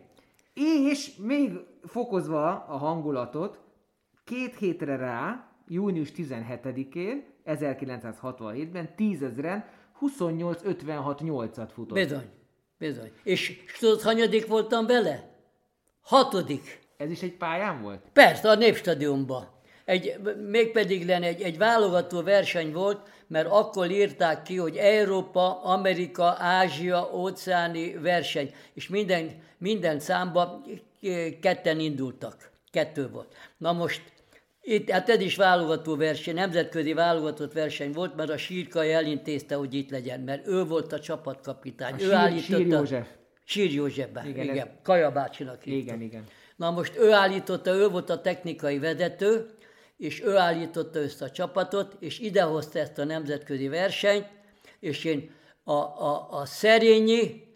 [0.90, 1.52] És még
[1.82, 3.60] fokozva a hangulatot,
[4.24, 9.64] két hétre rá, június 17-én, 1967-ben 10 ezeren
[10.00, 11.98] 28-56-8-at futott.
[11.98, 12.38] Bizony.
[12.80, 13.12] Bizony.
[13.22, 15.28] És tudod, hanyadik voltam bele?
[16.00, 16.80] Hatodik.
[16.96, 18.02] Ez is egy pályán volt?
[18.12, 19.48] Persze, a Népstadionban.
[19.84, 20.16] Egy,
[20.48, 27.10] mégpedig lenne egy, egy válogató verseny volt, mert akkor írták ki, hogy Európa, Amerika, Ázsia,
[27.14, 30.62] óceáni verseny, és minden, minden számba
[31.40, 32.50] ketten indultak.
[32.70, 33.34] Kettő volt.
[33.56, 34.02] Na most
[34.62, 39.74] itt, hát ez is válogató verseny, nemzetközi válogatott verseny volt, mert a Sírkai elintézte, hogy
[39.74, 41.92] itt legyen, mert ő volt a csapatkapitány.
[41.92, 43.08] A ő sír, állította, Sír József.
[43.44, 44.44] Sír Józsefben, igen.
[44.44, 44.66] igen.
[44.66, 44.72] Ez...
[44.82, 46.24] Kaja bácsinak Igen, igen.
[46.56, 49.50] Na most ő állította, ő volt a technikai vezető,
[49.96, 54.26] és ő állította össze a csapatot, és idehozta ezt a nemzetközi versenyt,
[54.80, 55.30] és én
[55.64, 57.48] a, a, a Szerényi,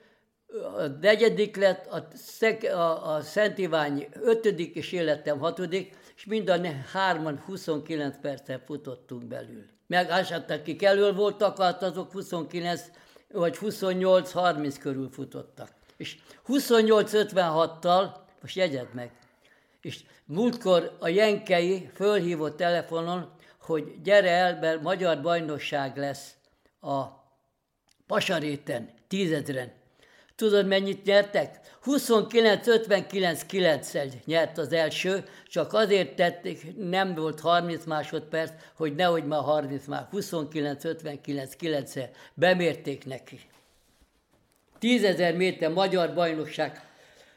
[0.76, 2.08] a negyedik lett, a,
[2.66, 6.60] a, a Szent Iványi ötödik, és életem hatodik, és mind a
[6.92, 9.64] hárman 29 percet futottunk belül.
[9.86, 10.10] Meg
[10.48, 12.82] akik elől voltak, hát azok 29
[13.32, 15.70] vagy 28-30 körül futottak.
[15.96, 16.16] És
[16.48, 19.12] 28-56-tal, most jegyed meg,
[19.80, 26.34] és múltkor a Jenkei fölhívott telefonon, hogy gyere el, mert magyar bajnokság lesz
[26.80, 27.04] a
[28.06, 29.72] Pasaréten, tízezren.
[30.36, 31.60] Tudod, mennyit nyertek?
[31.84, 39.86] 29-59-9-szel nyert az első, csak azért tették, nem volt 30 másodperc, hogy nehogy már 30
[39.86, 43.40] már, 29-59-9-szel bemérték neki.
[44.78, 46.88] 10 ezer méter magyar bajnokság.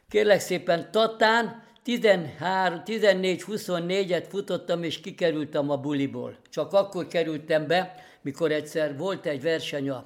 [0.10, 6.38] Kérlek szépen, Tatán 14-24-et futottam, és kikerültem a buliból.
[6.50, 10.06] Csak akkor kerültem be, mikor egyszer volt egy verseny a,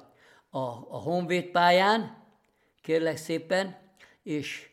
[0.50, 2.21] a, a Honvéd pályán,
[2.82, 3.76] kérlek szépen,
[4.22, 4.70] és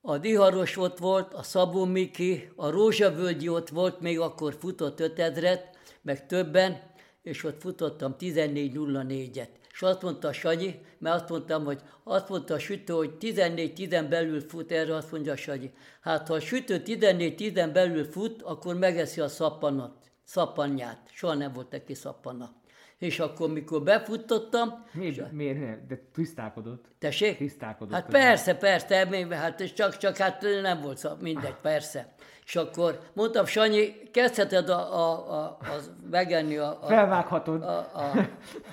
[0.00, 5.70] a Diharos ott volt, a Szabó Miki, a Rózsavölgyi ott volt, még akkor futott 5000
[6.02, 6.90] meg többen,
[7.22, 9.48] és ott futottam 14.04-et.
[9.72, 14.40] És azt mondta Sanyi, mert azt mondtam, hogy azt mondta a sütő, hogy 14-10 belül
[14.40, 15.70] fut, erre azt mondja Sanyi.
[16.00, 21.10] Hát ha a sütő 14-10 belül fut, akkor megeszi a szappanot, szappanját.
[21.12, 22.61] Soha nem volt neki szappana.
[23.02, 24.84] És akkor mikor befutottam...
[24.92, 25.84] Miért, miért nem?
[25.88, 26.84] De tisztálkodott.
[26.98, 27.36] Tessék?
[27.36, 27.94] Tisztálkodott.
[27.94, 32.12] Hát persze, persze, hát csak, csak hát nem volt szab, mindegy, persze.
[32.44, 35.78] És akkor mondtam, Sanyi, kezdheted a, a, a, a
[36.10, 37.62] megenni a, a, Felvághatod.
[37.62, 38.28] a, a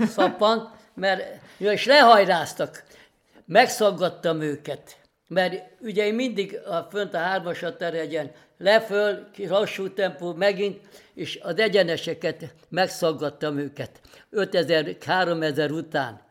[0.05, 2.83] szappant, mert ja, és lehajráztak.
[3.45, 4.97] Megszaggattam őket.
[5.27, 10.79] Mert ugye én mindig a, fönt a hármasat terjedjen, leföl, lassú tempó, megint,
[11.13, 14.01] és az egyeneseket megszaggattam őket.
[14.29, 16.21] 5000, 3000 után,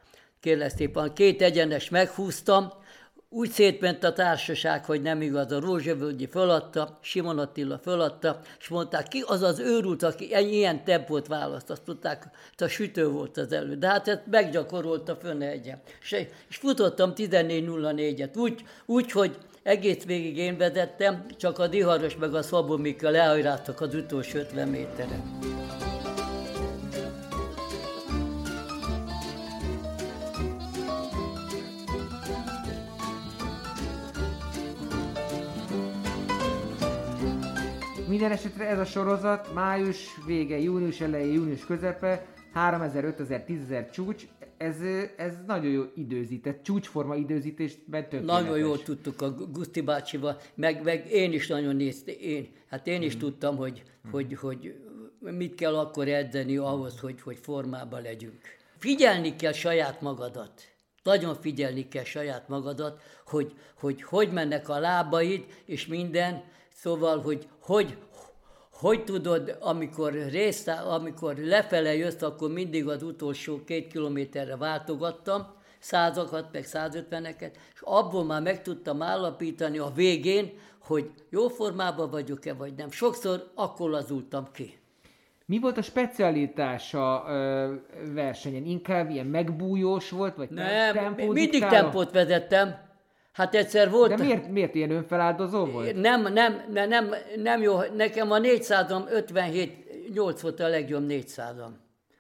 [0.41, 2.73] kérlek szépen, két egyenes meghúztam,
[3.31, 9.09] úgy szétment a társaság, hogy nem igaz, a Rózsavölgyi föladta, Simon Attila föladta, és mondták,
[9.09, 12.25] ki az az őrült, aki ilyen tempót választ, azt tudták,
[12.57, 13.75] a sütő volt az elő.
[13.75, 15.81] De hát ezt meggyakorolta fönn egyen.
[16.01, 19.37] És, és futottam 14.04-et, úgy, úgy, hogy
[19.69, 25.23] egész végig én vezettem, csak a Diharos meg a Szabomika lehajráztak az utolsó 50 méteren.
[38.09, 44.27] Minden esetre ez a sorozat május vége, június eleje, június közepe, 3000, 5000, 10.000 csúcs,
[44.59, 44.77] ez,
[45.17, 48.43] ez nagyon jó időzített, csúcsforma időzítésben tökéletes.
[48.43, 53.03] Nagyon jól tudtuk a Guszti bácsival, meg, meg én is nagyon néztem, én, hát én
[53.03, 53.19] is mm.
[53.19, 54.11] tudtam, hogy, mm.
[54.11, 54.75] hogy, hogy
[55.21, 58.41] mit kell akkor edzeni ahhoz, hogy, hogy formában legyünk.
[58.79, 60.53] Figyelni kell saját magadat.
[61.03, 66.43] Nagyon figyelni kell saját magadat, hogy hogy, hogy mennek a lábaid, és minden,
[66.81, 67.97] Szóval, hogy hogy,
[68.79, 75.47] hogy tudod, amikor, részt, amikor lefele jössz, akkor mindig az utolsó két kilométerre váltogattam,
[75.79, 82.55] százakat, meg 150-eket, és abból már meg tudtam állapítani a végén, hogy jó formában vagyok-e,
[82.55, 82.91] vagy nem.
[82.91, 84.79] Sokszor akkor lazultam ki.
[85.47, 87.75] Mi volt a specialitása ö,
[88.13, 88.65] versenyen?
[88.65, 90.95] Inkább ilyen megbújós volt, vagy nem?
[90.95, 92.88] Tempó mindig tempót vezettem,
[93.39, 94.15] Hát egyszer volt...
[94.15, 95.95] De miért, miért ilyen önfeláldozó volt?
[95.95, 97.81] Nem, nem, nem, nem, nem jó.
[97.81, 101.71] Nekem a 400-am 57, 8 volt a legjobb 400-am.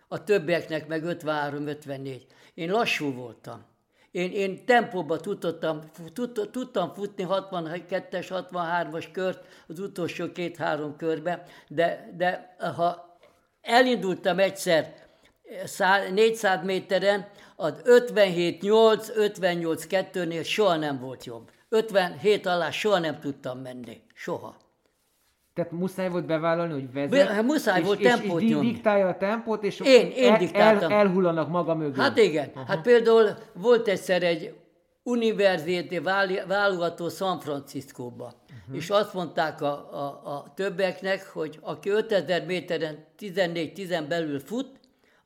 [0.08, 2.26] A többieknek meg 53, 54.
[2.54, 3.64] Én lassú voltam.
[4.10, 5.80] Én, én tempóba tudtam,
[6.12, 13.18] tud, tudtam futni 62-es, 63-as kört az utolsó két-három körbe, de, de ha
[13.60, 14.94] elindultam egyszer
[16.14, 17.26] 400 méteren,
[17.56, 18.60] az 57-8,
[19.16, 21.50] 58-2-nél soha nem volt jobb.
[21.68, 24.00] 57 alá soha nem tudtam menni.
[24.14, 24.56] Soha.
[25.54, 29.16] Tehát muszáj volt bevállalni, hogy vezet, hát muszáj és, volt tempót és, és diktálja a
[29.16, 31.96] tempót, és én, én el, el, elhullanak maga mögött.
[31.96, 32.48] Hát igen.
[32.48, 32.66] Uh-huh.
[32.66, 34.54] Hát például volt egyszer egy
[35.02, 35.98] univerzité
[36.46, 38.76] válogató San Franciscóba, uh-huh.
[38.76, 44.77] és azt mondták a, a, a többieknek, hogy aki 5000 méteren 14-10 belül fut,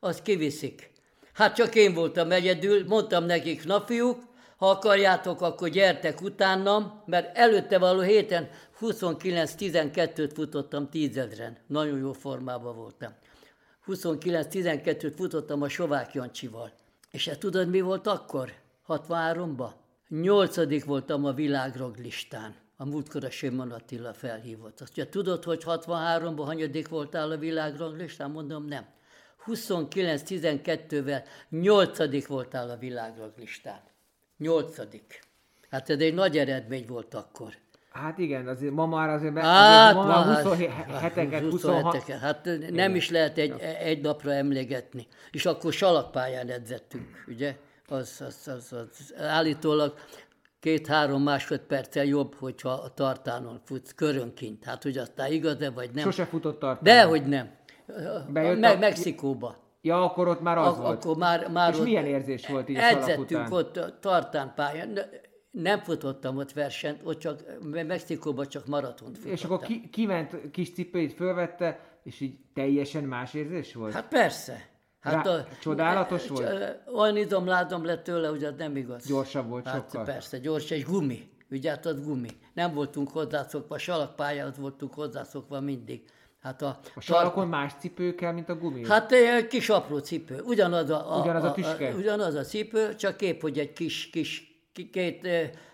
[0.03, 0.91] az kiviszik.
[1.33, 4.17] Hát csak én voltam egyedül, mondtam nekik, na fiúk,
[4.57, 8.49] ha akarjátok, akkor gyertek utánam, mert előtte való héten
[8.81, 11.57] 29-12-t futottam tízezren.
[11.67, 13.13] Nagyon jó formában voltam.
[13.87, 16.71] 29-12-t futottam a Sovák Jancsival.
[17.11, 18.53] És hát tudod, mi volt akkor?
[18.87, 19.71] 63-ban?
[20.09, 22.55] Nyolcadik voltam a világroglistán.
[22.77, 24.81] A múltkor a Simon Attila felhívott.
[24.81, 28.31] Azt mondja, tudod, hogy 63-ban hanyadik voltál a világroglistán?
[28.31, 28.85] Mondom, nem.
[29.47, 33.81] 29-12-vel nyolcadik voltál a világlistán.
[34.37, 35.19] Nyolcadik.
[35.69, 37.53] Hát ez egy nagy eredmény volt akkor.
[37.91, 42.95] Hát igen, azért ma már azért, hát, azért ma már 27-eket, 26 Hát nem igen.
[42.95, 45.07] is lehet egy, egy napra emlegetni.
[45.31, 47.55] És akkor salakpályán edzettünk, ugye?
[47.87, 49.93] Az, az, az, az állítólag
[50.59, 54.63] két-három másodperccel jobb, hogyha a tartánon futsz körönként.
[54.63, 56.03] Hát, hogy aztán igaz-e, vagy nem.
[56.03, 56.83] Sose futott tartánon.
[56.83, 57.51] Dehogy nem.
[58.29, 58.77] Bejött a...
[58.77, 59.61] Mexikóba.
[59.81, 61.03] Ja, akkor ott már az a, volt.
[61.03, 64.99] Akkor már, már És ott milyen érzés volt így Edzettünk ott tartánpályán.
[65.51, 69.31] Nem futottam ott versenyt, ott csak Mexikóban csak maratont futottam.
[69.31, 73.93] És akkor ki, kiment kis cipőit, fölvette, és így teljesen más érzés volt?
[73.93, 74.71] Hát persze.
[74.99, 76.79] Hát Rá, a, csodálatos volt?
[76.95, 79.05] Olyan izomládom lett tőle, hogy az nem igaz.
[79.05, 80.05] Gyorsabb volt hát sokkal?
[80.05, 81.31] Persze, gyors, és gumi.
[81.51, 82.29] Ugye hát az gumi.
[82.53, 86.03] Nem voltunk hozzászokva, salakpályához voltunk hozzászokva mindig.
[86.43, 88.85] Hát a, a sarkon más cipő kell, mint a gumi?
[88.87, 90.41] Hát egy kis apró cipő.
[90.41, 91.89] Ugyanaz a, a, ugyanaz a, tüske?
[91.89, 94.57] A, ugyanaz a cipő, csak kép, hogy egy kis, kis
[94.91, 95.27] két,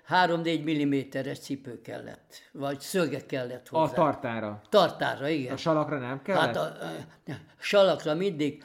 [0.04, 3.92] három-négy milliméteres cipő kellett, vagy szöge kellett hozzá.
[3.92, 4.62] A tartára?
[4.70, 5.54] Tartára, igen.
[5.54, 6.46] A salakra nem kellett?
[6.46, 8.64] Hát a, a, a salakra mindig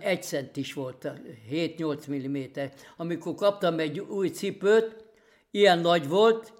[0.00, 1.10] egy centis volt,
[1.50, 2.72] 7-8 milliméter.
[2.96, 5.04] Amikor kaptam egy új cipőt,
[5.50, 6.52] ilyen nagy volt,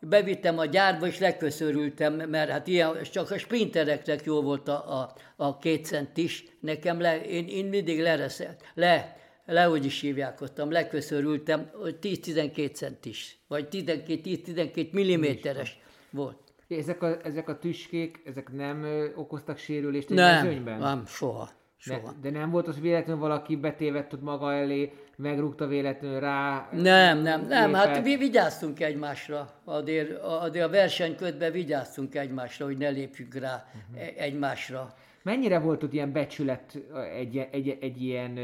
[0.00, 5.14] bevittem a gyárba, és leköszörültem, mert hát ilyen, csak a sprintereknek jó volt a, a,
[5.36, 6.44] a két cent is.
[6.60, 11.70] Nekem le, én, én mindig lereszelt, le, le, hogy is hívják ottam, leköszörültem,
[12.02, 15.78] 10-12 cent is, vagy 12-10-12 milliméteres
[16.10, 16.38] volt.
[16.68, 20.78] Ezek a, ezek a tüskék, ezek nem okoztak sérülést egy Nem, mezőnyben?
[20.78, 21.50] nem, soha.
[21.86, 22.12] De, soha.
[22.22, 26.68] de nem volt az, hogy véletlenül valaki betévedt ott maga elé, megrúgta véletlenül rá?
[26.72, 28.04] Nem, nem, nem, hát lépett?
[28.04, 34.08] mi vigyáztunk egymásra, azért, azért a versenyközben vigyáztunk egymásra, hogy ne lépjünk rá uh-huh.
[34.16, 34.94] egymásra.
[35.22, 36.78] Mennyire volt ott ilyen becsület
[37.16, 38.38] egy, egy, egy ilyen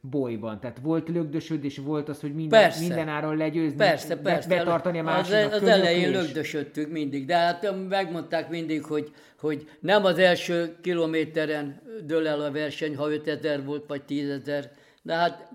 [0.00, 0.60] bolyban?
[0.60, 2.80] Tehát volt lögdösödés, volt az, hogy minden, Persze.
[2.80, 4.48] minden áron legyőzni, Persze, persze.
[4.48, 6.24] betartani a az, másiknak az elején könyöklés?
[6.24, 12.50] lögdösödtünk mindig, de hát megmondták mindig, hogy, hogy nem az első kilométeren dől el a
[12.52, 14.64] verseny, ha 5000 volt, vagy 10.000.
[15.02, 15.48] De hát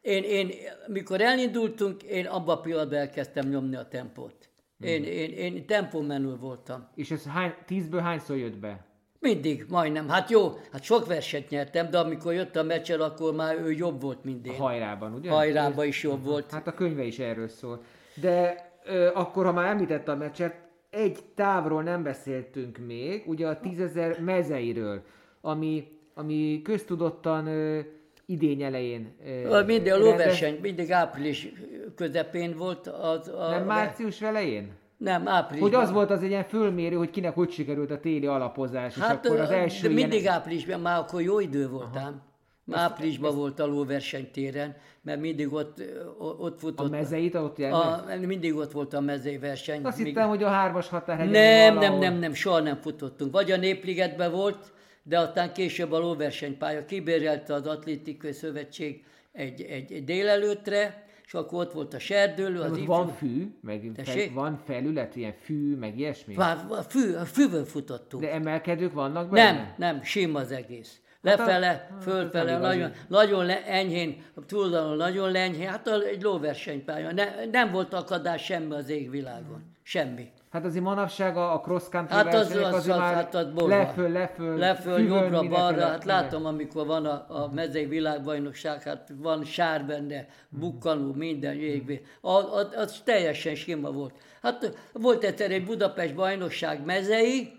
[0.00, 0.50] én, én,
[0.86, 4.48] mikor elindultunk, én abban a pillanatban elkezdtem nyomni a tempót.
[4.80, 5.10] Én, Mhm.
[5.10, 6.88] én, én tempómenül voltam.
[6.94, 8.84] És ez hány, tízből hányszor jött be?
[9.24, 10.08] Mindig, majdnem.
[10.08, 14.00] Hát jó, hát sok versenyt nyertem, de amikor jött a meccser, akkor már ő jobb
[14.00, 15.30] volt, mint A hajrában, ugye?
[15.30, 16.50] Hajrában is jobb volt.
[16.50, 17.82] Hát a könyve is erről szól.
[18.14, 18.54] De
[18.84, 20.54] ö, akkor, ha már említette a meccset,
[20.90, 25.02] egy távról nem beszéltünk még, ugye a tízezer mezeiről,
[25.40, 27.80] ami, ami köztudottan ö,
[28.26, 29.14] idény elején.
[29.26, 31.48] Ö, A Mindig a lóverseny, mindig április
[31.96, 32.86] közepén volt.
[32.86, 34.72] Az, a, Nem március elején?
[35.04, 35.62] Nem, április.
[35.62, 39.02] Hogy az volt az egy ilyen fölmérő, hogy kinek hogy sikerült a téli alapozás, és
[39.02, 40.34] Hát akkor az első de mindig ilyen...
[40.34, 42.22] áprilisban, már akkor jó idő voltam.
[42.64, 45.82] Már áprilisban volt a lóversenytéren, mert mindig ott,
[46.18, 46.90] ott A futott.
[46.90, 49.84] mezeit ott a, mindig ott volt a mezei verseny.
[49.84, 51.98] Azt Még- hittem, hogy a hármas határhegyen Nem, nem, valahol.
[51.98, 53.32] nem, nem, soha nem futottunk.
[53.32, 59.92] Vagy a Népligetben volt, de aztán később a lóversenypálya kibérelte az Atlétikai Szövetség egy, egy,
[59.92, 64.34] egy délelőtre, és akkor ott volt a serdőlő, az Ott van fű, meg Tessék?
[64.34, 66.34] van felület, ilyen fű, meg ilyesmi.
[66.34, 68.22] Vár, a, fű, a fűvön futottunk.
[68.22, 69.52] De emelkedők vannak benne?
[69.52, 71.00] Nem, nem, sima az egész.
[71.22, 72.66] Hát Lefele, hát fölfele, igazi.
[72.66, 77.12] nagyon, nagyon le, enyhén, a túloldalon nagyon lenyhén, hát egy lóversenypálya.
[77.12, 79.72] Ne, nem volt akadás semmi az égvilágon.
[79.82, 80.28] Semmi.
[80.54, 84.08] Hát azért manapság a, a cross country Hát az, az, az, már hát az leföl,
[84.10, 89.12] leföl, Leföl, füvön, jobbra, mindenféle- balra, hát látom, amikor van a, a mezei világbajnokság, hát
[89.16, 92.02] van sár benne, bukkanó, minden jégvé.
[92.20, 94.14] Az, az, az teljesen sima volt.
[94.42, 97.52] Hát volt egyszer egy Budapest bajnokság mezei,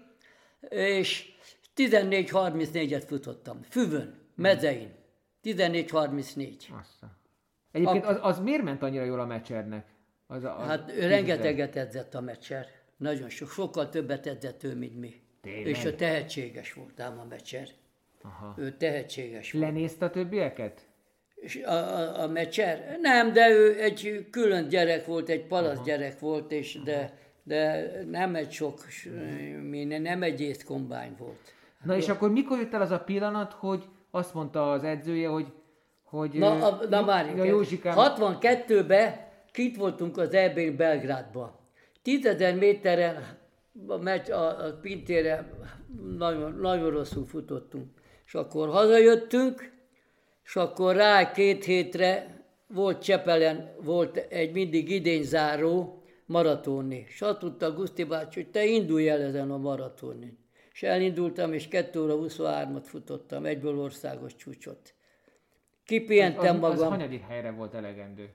[0.70, 1.34] és
[1.76, 3.60] 14-34-et futottam.
[3.70, 4.94] Füvön, mezein.
[5.44, 6.54] 14-34.
[6.80, 7.12] Azt.
[7.72, 9.86] Egyébként az, az miért ment annyira jól a meccsernek?
[10.28, 12.75] Az, a- az Hát rengeteget edzett a meccser.
[12.98, 15.14] Nagyon sok, sokkal többet edzett ő, mint mi.
[15.42, 15.68] Tényleg?
[15.68, 17.68] És ő tehetséges volt ám a meccser.
[18.22, 18.56] Aha.
[18.58, 19.66] Ő tehetséges volt.
[19.66, 20.88] Lenézte a többieket?
[21.36, 22.98] És a, a, a meccser?
[23.02, 28.36] Nem, de ő egy külön gyerek volt, egy palasz gyerek volt, és de, de nem
[28.36, 28.86] egy sok,
[29.62, 31.54] minden, nem egy észkombány volt.
[31.84, 35.54] Na és akkor mikor jött el az a pillanat, hogy azt mondta az edzője, hogy
[36.04, 39.16] hogy Na, a, na várjunk, ja, Józsikám, 62-ben
[39.52, 41.60] kint voltunk az EB-n Belgrádba.
[42.06, 43.38] 10.000 méteren
[43.88, 45.54] a, meccs, a, a pintére
[46.18, 47.90] nagyon, nagyon rosszul futottunk.
[48.26, 49.72] És akkor hazajöttünk,
[50.44, 57.06] és akkor rá két hétre volt Csepelen, volt egy mindig idényzáró maratoni.
[57.08, 60.38] És azt tudta Guszti bácsi, hogy te indulj el ezen a maratonin.
[60.74, 64.94] És elindultam, és 2 óra 23-at futottam, egyből országos csúcsot.
[65.86, 66.90] Kipihentem az, az magam.
[66.90, 68.30] hanyadik helyre volt elegendő?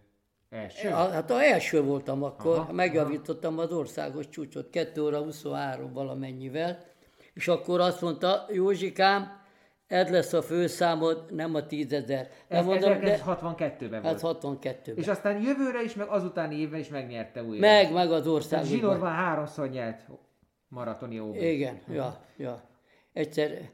[0.51, 0.88] Első?
[0.88, 6.78] Hát a első voltam akkor, Aha, aha, megjavítottam az országos csúcsot 2 óra 23 valamennyivel,
[7.34, 9.40] és akkor azt mondta, Józsikám,
[9.86, 12.28] ez lesz a főszámod, nem a tízezer.
[12.48, 14.20] Ez mondom, de 1962-ben hát volt.
[14.20, 17.61] 62 És aztán jövőre is, meg azutáni évben is megnyerte újra.
[17.61, 18.78] Meg, meg az Tehát országosban.
[18.78, 20.07] Zsinórban háromszor nyert
[20.68, 21.42] maratoni óbét.
[21.42, 22.62] Igen, ja, ja.
[23.12, 23.70] Egyszer,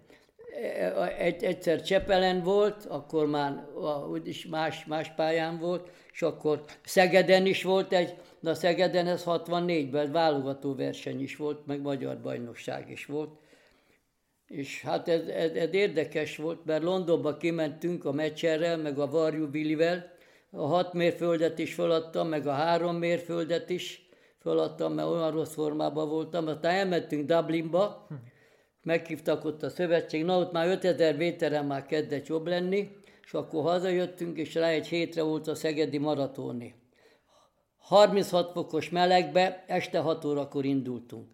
[1.18, 3.66] egy, egyszer Csepelen volt, akkor már
[4.10, 9.22] úgyis más, más pályán volt, és akkor Szegeden is volt egy, de a Szegeden ez
[9.26, 13.30] 64-ben válogató verseny is volt, meg magyar bajnokság is volt.
[14.46, 19.48] És hát ez, ez, ez érdekes volt, mert Londonba kimentünk a meccserrel, meg a Varjú
[19.48, 20.14] Billivel,
[20.50, 24.08] a hat mérföldet is feladtam, meg a három mérföldet is
[24.38, 26.46] feladtam, mert olyan rossz formában voltam.
[26.46, 28.06] Aztán elmentünk Dublinba,
[28.86, 32.90] meghívtak ott a szövetség, na ott már 5000 méteren már kezdett jobb lenni,
[33.24, 36.74] és akkor hazajöttünk, és rá egy hétre volt a Szegedi maratoni.
[37.76, 41.28] 36 fokos melegbe, este 6 órakor indultunk.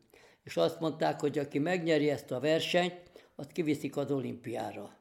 [0.45, 3.01] És azt mondták, hogy aki megnyeri ezt a versenyt,
[3.37, 4.97] azt kiviszik az olimpiára.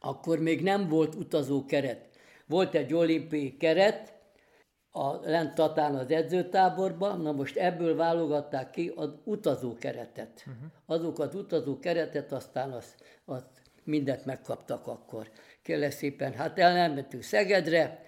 [0.00, 2.08] Akkor még nem volt utazó keret.
[2.46, 4.12] Volt egy olimpiai keret,
[4.98, 10.44] a lent Tatán az edzőtáborba, na most ebből válogatták ki az utazókeretet.
[10.46, 10.70] Uh-huh.
[10.86, 12.94] Azok az utazókeretet, aztán azt,
[13.24, 13.46] azt
[13.84, 15.30] mindent megkaptak akkor.
[15.62, 18.02] Kérlek szépen, hát elmentünk Szegedre,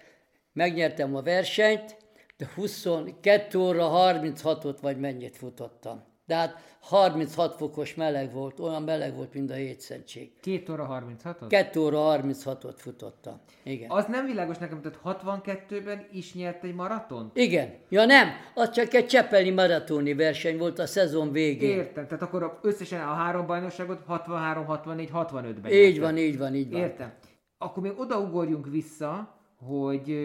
[0.53, 1.97] megnyertem a versenyt,
[2.37, 6.10] de 22 óra 36-ot vagy mennyit futottam.
[6.25, 10.31] De hát 36 fokos meleg volt, olyan meleg volt, mint a hétszentség.
[10.41, 11.45] 2 óra 36-ot?
[11.47, 13.39] 2 óra 36-ot futottam.
[13.63, 13.89] Igen.
[13.89, 17.31] Az nem világos nekem, tehát 62-ben is nyert egy maraton?
[17.33, 17.73] Igen.
[17.89, 21.77] Ja nem, az csak egy csepeli maratoni verseny volt a szezon végén.
[21.77, 26.71] Értem, tehát akkor összesen a három bajnokságot 63, 64, 65-ben Így van, így van, így
[26.71, 26.81] van.
[26.81, 27.13] Értem.
[27.57, 29.35] Akkor még odaugorjunk vissza,
[29.65, 30.17] hogy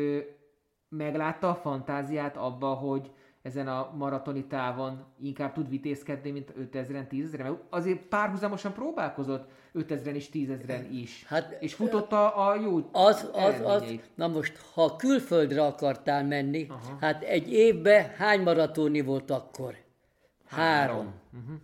[0.89, 3.11] meglátta a fantáziát abba, hogy
[3.47, 10.15] ezen a maratoni távon inkább tud vitézkedni, mint 5000-en, 10 Mert azért párhuzamosan próbálkozott 5000-en
[10.15, 11.25] és 10.000-en is.
[11.27, 16.97] Hát, és futotta a jó az, az, az, Na most, ha külföldre akartál menni, Aha.
[17.01, 19.75] hát egy évben hány maratoni volt akkor?
[20.47, 20.97] Három.
[20.97, 21.13] Három.
[21.33, 21.57] Uh-huh.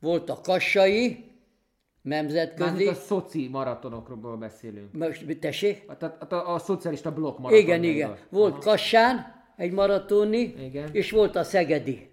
[0.00, 1.30] Volt a kassai,
[2.02, 2.70] nemzetközi.
[2.70, 4.92] Mármint a szoci maratonokról beszélünk.
[4.92, 5.84] Most, tessék?
[6.00, 7.62] A, a, a, a szocialista blokk maraton.
[7.62, 8.16] Igen, igen.
[8.28, 8.60] Volt Aha.
[8.60, 10.88] Kassán, egy maratoni, Igen.
[10.92, 12.08] és volt a Szegedi.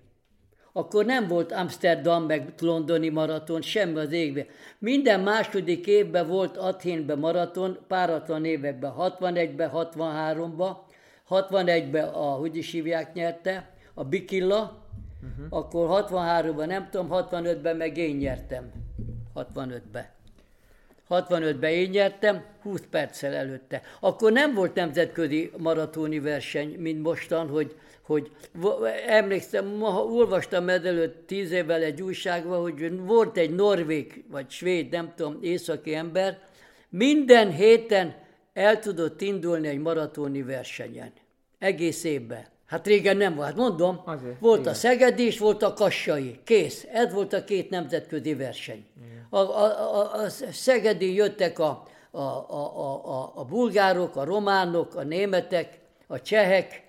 [0.74, 4.46] Akkor nem volt Amsterdam meg londoni maraton, semmi az égbe.
[4.80, 10.76] Minden második évben volt Athénben maraton, páratlan években, 61-ben, 63-ban,
[11.30, 14.86] 61-ben a, hogy is hívják, nyerte, a Bikilla,
[15.22, 15.46] uh-huh.
[15.60, 18.72] akkor 63-ban nem tudom, 65-ben meg én nyertem.
[19.36, 20.17] 65-ben.
[21.10, 23.82] 65-ben én nyertem, 20 perccel előtte.
[24.00, 28.32] Akkor nem volt nemzetközi maratoni verseny, mint mostan, hogy, hogy
[29.08, 35.14] emlékszem, ma olvastam ezelőtt tíz évvel egy újságban, hogy volt egy norvég, vagy svéd, nem
[35.16, 36.40] tudom, északi ember,
[36.90, 38.16] minden héten
[38.54, 41.12] el tudott indulni egy maratoni versenyen.
[41.60, 42.46] Egész évben.
[42.68, 43.48] Hát régen nem volt.
[43.48, 44.72] Hát mondom, Azért, volt igen.
[44.72, 46.40] a Szegedi és volt a Kassai.
[46.44, 46.88] Kész.
[46.92, 48.86] Ez volt a két nemzetközi verseny.
[49.30, 55.04] A, a, a, a Szegedi jöttek a, a, a, a, a bulgárok, a románok, a
[55.04, 56.84] németek, a csehek,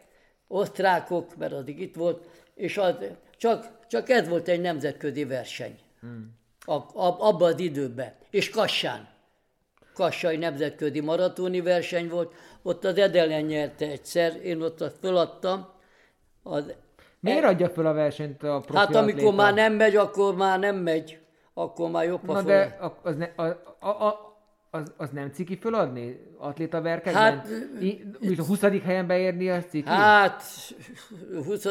[0.49, 2.25] osztrákok, mert addig itt volt,
[2.55, 2.95] és az,
[3.37, 5.79] csak, csak ez volt egy nemzetközi verseny.
[6.01, 6.37] Hmm.
[6.65, 8.13] A, a, abban az időben.
[8.31, 9.09] És Kassán.
[9.99, 15.67] Kassai nemzetközi maratoni verseny volt, ott az Edelen nyerte egyszer, én ott azt föladtam.
[16.43, 16.73] Az
[17.21, 17.47] Miért e...
[17.47, 19.37] adja föl a versenyt a profi Hát amikor atléta?
[19.37, 21.19] már nem megy, akkor már nem megy.
[21.55, 23.43] Akkor már jobb a Na de az, ne, a,
[23.79, 24.37] a, a,
[24.71, 26.21] az, az nem ciki föladni?
[26.39, 27.23] Atléta verkekben?
[27.23, 27.49] Hát,
[27.81, 28.05] I,
[28.39, 28.61] a 20.
[28.61, 29.89] helyen beérni az ciki?
[29.89, 30.43] Hát
[31.45, 31.65] 20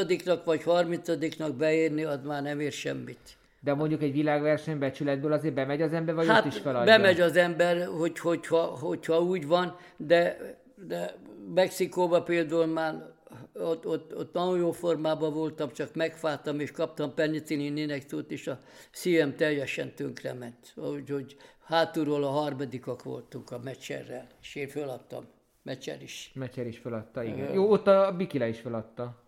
[0.45, 1.09] vagy 30
[1.57, 3.37] beérni, az már nem ér semmit.
[3.67, 6.97] De mondjuk egy világverseny becsületből azért bemegy az ember, vagy hát ott is feladja?
[6.97, 10.37] bemegy az ember, hogy, hogyha, hogyha úgy van, de,
[10.87, 11.15] de
[11.53, 12.95] Mexikóban például már
[13.53, 18.59] ott, ott, ott nagyon jó formában voltam, csak megfáltam, és kaptam penicillin inekciót, és a
[18.91, 20.73] szívem teljesen tönkrement.
[20.75, 25.25] Úgyhogy hátulról a harmadikak voltunk a meccserrel, és én föladtam.
[25.63, 26.31] Meccser is.
[26.35, 27.53] Meccser is föladta, igen.
[27.53, 29.25] Jó, ott a Bikile is föladta.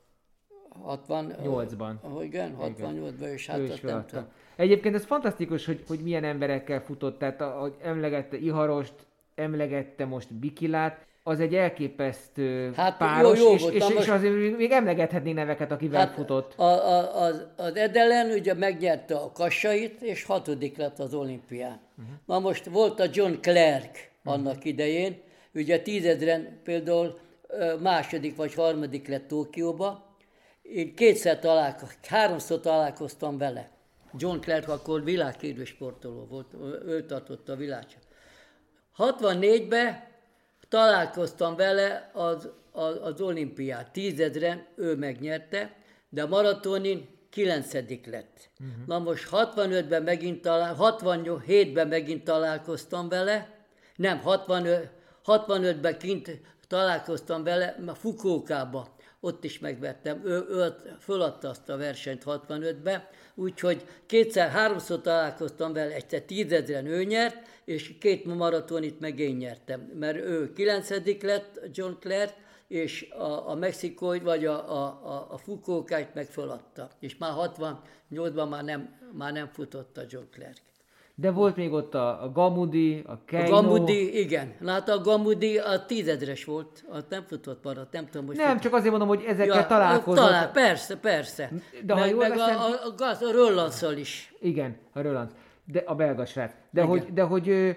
[0.88, 1.94] 68-ban.
[2.22, 4.26] Igen, 68-ban, és hát azt nem tudom.
[4.56, 8.94] Egyébként ez fantasztikus, hogy, hogy milyen emberekkel futott, tehát ahogy emlegette Iharost,
[9.36, 14.58] emlegette most Bikilát, az egy elképesztő hát, páros, jó, jó és, és, és, és azért
[14.58, 16.54] még emlegethetnénk neveket, akivel hát futott.
[16.58, 21.80] A, a, az, az Edelen ugye megnyerte a kassait, és hatodik lett az olimpián.
[21.98, 22.14] Uh-huh.
[22.26, 24.66] Na most volt a John Clark annak uh-huh.
[24.66, 25.22] idején,
[25.54, 27.20] ugye tízezren például
[27.82, 30.09] második vagy harmadik lett Tokióba,
[30.74, 33.70] én kétszer találkoztam, háromszor találkoztam vele.
[34.18, 36.54] John Clark akkor világhírű sportoló volt,
[36.86, 37.98] ő tartotta a világot.
[38.98, 40.04] 64-ben
[40.70, 43.92] találkoztam vele az, az, az olimpiát.
[43.92, 45.76] Tízezren ő megnyerte,
[46.10, 48.50] de a maratonin kilencedik lett.
[48.60, 48.86] Uh-huh.
[48.86, 53.58] Na most 65-ben megint talál, 67-ben megint találkoztam vele,
[53.96, 54.90] nem, 65,
[55.26, 58.88] 65-ben kint találkoztam vele, a Fukókába
[59.20, 60.22] ott is megvettem.
[60.26, 67.04] Ő, ő föladta azt a versenyt 65-be, úgyhogy kétszer, háromszor találkoztam vele, egyszer tízezren ő
[67.04, 72.36] nyert, és két maratonit meg én nyertem, mert ő kilencedik lett, John Clare,
[72.68, 76.90] és a, a mexikói, vagy a, a, a, a Fukókáit meg föladta.
[77.00, 80.69] És már 68-ban már nem, már nem futott a John Clark.
[81.20, 83.56] De volt még ott a, a Gamudi, a Keino.
[83.56, 84.54] A Gamudi, igen.
[84.66, 88.62] Hát a Gamudi a tízedres volt, az nem futott maradt, nem tudom, hogy Nem, fut...
[88.62, 90.26] csak azért mondom, hogy ezekkel ja, találkozott.
[90.26, 91.52] Talál, persze, persze.
[91.84, 92.58] De meg, ha jól meg veszem...
[92.58, 94.34] a, a, gaz, a Röllandszal is.
[94.40, 95.34] Igen, a Röllandsz.
[95.66, 96.52] De a belga srác.
[96.52, 96.88] De igen.
[96.88, 97.76] hogy, de hogy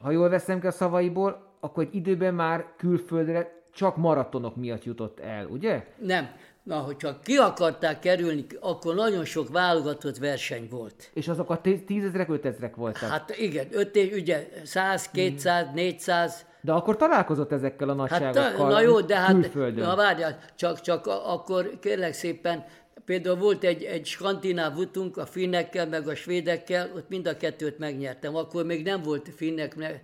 [0.00, 5.20] ha jól veszem ki a szavaiból, akkor egy időben már külföldre csak maratonok miatt jutott
[5.20, 5.86] el, ugye?
[5.98, 6.28] Nem.
[6.62, 11.10] Na, hogyha ki akarták kerülni, akkor nagyon sok válogatott verseny volt.
[11.14, 13.08] És azok a tízezrek, ötezrek voltak?
[13.08, 15.74] Hát igen, öt, ugye 100, 200, hmm.
[15.74, 19.86] 400, de akkor találkozott ezekkel a hát, nagyságokkal hát, Na jó, de hát, külföldön.
[19.86, 22.64] na várjál, csak, csak akkor kérlek szépen,
[23.04, 27.78] például volt egy, egy skandináv utunk a finnekkel, meg a svédekkel, ott mind a kettőt
[27.78, 28.36] megnyertem.
[28.36, 30.02] Akkor még nem volt finneknek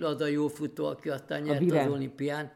[0.00, 2.52] az a jó futó, aki aztán nyert az olimpián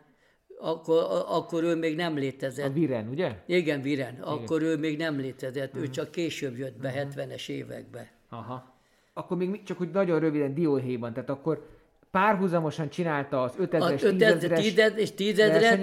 [0.61, 2.67] akkor, akkor ő még nem létezett.
[2.67, 3.33] A Viren, ugye?
[3.47, 4.13] Igen, Viren.
[4.13, 4.25] Igen.
[4.25, 5.83] Akkor ő még nem létezett, uh-huh.
[5.83, 7.13] ő csak később jött be, uh-huh.
[7.15, 8.11] 70-es évekbe.
[8.29, 8.77] Aha.
[9.13, 11.67] Akkor még csak hogy nagyon röviden dióhéjban, tehát akkor
[12.11, 15.39] párhuzamosan csinálta az 5000-es, 10 és 10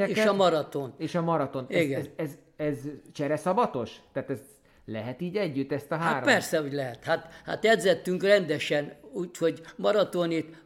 [0.08, 0.94] és a maraton.
[0.98, 1.66] És a maraton.
[1.70, 2.00] Igen.
[2.00, 2.78] Ez, ez, ez, ez
[3.14, 3.96] csereszabatos?
[4.14, 4.40] Tehát ez
[4.86, 6.24] lehet így együtt ezt a hát három?
[6.24, 7.04] Hát persze, hogy lehet.
[7.04, 10.64] Hát, hát edzettünk rendesen, úgyhogy maratonit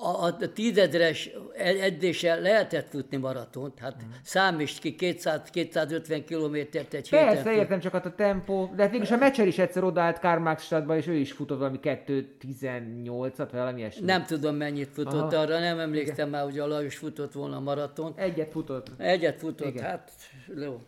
[0.00, 4.10] a, a tízezres edzéssel lehetett futni maratont, hát mm.
[4.22, 7.44] számíts ki 200-250 kilométert egy Persze, héten.
[7.44, 10.48] Persze, értem, csak hát a tempó, de hát végülis a meccser is egyszer odaállt Karl
[10.58, 14.04] stadba, és ő is futott valami 2.18-at, vagy valami ilyesmi.
[14.04, 15.42] Nem tudom mennyit futott Aha.
[15.42, 16.28] arra, nem emlékszem Igen.
[16.28, 18.12] már, hogy a Lajos futott volna maraton.
[18.16, 18.90] Egyet futott.
[18.96, 19.84] Egyet futott, Igen.
[19.84, 20.10] hát
[20.62, 20.80] jó.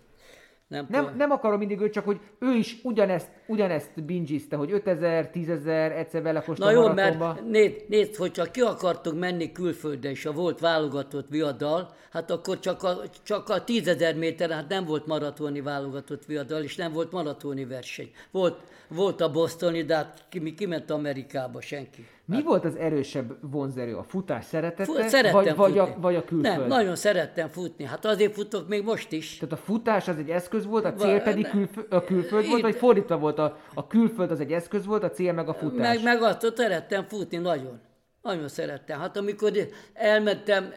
[0.70, 5.30] Nem, nem, nem akarom mindig őt, csak hogy ő is ugyanezt, ugyanezt bingizte, hogy 5000,
[5.30, 10.32] 10000 egyszer belekostott Na jó, mert nézd, nézd, hogyha ki akartunk menni külföldre, és a
[10.32, 15.60] volt válogatott viadal, hát akkor csak a, csak a 10.000 méteren, hát nem volt maratoni
[15.60, 18.10] válogatott viadal, és nem volt maratoni verseny.
[18.30, 22.06] Volt, volt a Bostoni, de hát ki, kiment Amerikába senki.
[22.31, 23.97] Mi hát, volt az erősebb vonzerő?
[23.97, 25.09] A futás szeretete?
[25.09, 26.59] Szerettem vagy, vagy, a, vagy a külföld?
[26.59, 27.85] Nem, nagyon szerettem futni.
[27.85, 29.36] Hát azért futok még most is.
[29.36, 32.74] Tehát a futás az egy eszköz volt, a cél pedig külföld, a külföld volt, vagy
[32.74, 33.39] fordítva volt?
[33.39, 35.94] A, a külföld az egy eszköz volt, a cél meg a futás?
[35.94, 37.81] Meg, meg azt, szerettem futni nagyon.
[38.23, 39.01] Nagyon szerettem.
[39.01, 39.52] Hát amikor
[39.93, 40.73] elmentem,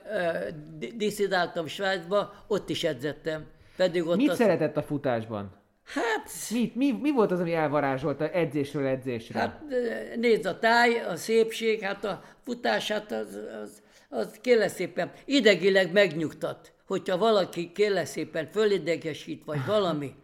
[0.95, 3.45] diszidáltam Svájcba, ott is edzettem.
[3.77, 4.39] Pedig ott Mit azt...
[4.39, 5.51] szeretett a futásban?
[5.85, 6.29] Hát...
[6.51, 9.39] Mi, mi, mi volt az, ami elvarázsolta edzésről edzésre?
[9.39, 9.61] Hát
[10.15, 15.91] nézd, a táj, a szépség, hát a futás, hát az, az, az kérlek szépen idegileg
[15.91, 16.71] megnyugtat.
[16.87, 20.15] Hogyha valaki kérlek szépen fölidegesít, vagy valami,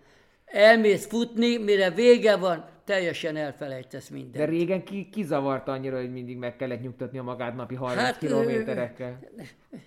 [0.45, 4.36] elmész futni, mire vége van, teljesen elfelejtesz mindent.
[4.36, 8.02] De régen ki, ki zavarta annyira, hogy mindig meg kellett nyugtatni a magát napi 30
[8.02, 9.19] hát, kilométerekkel?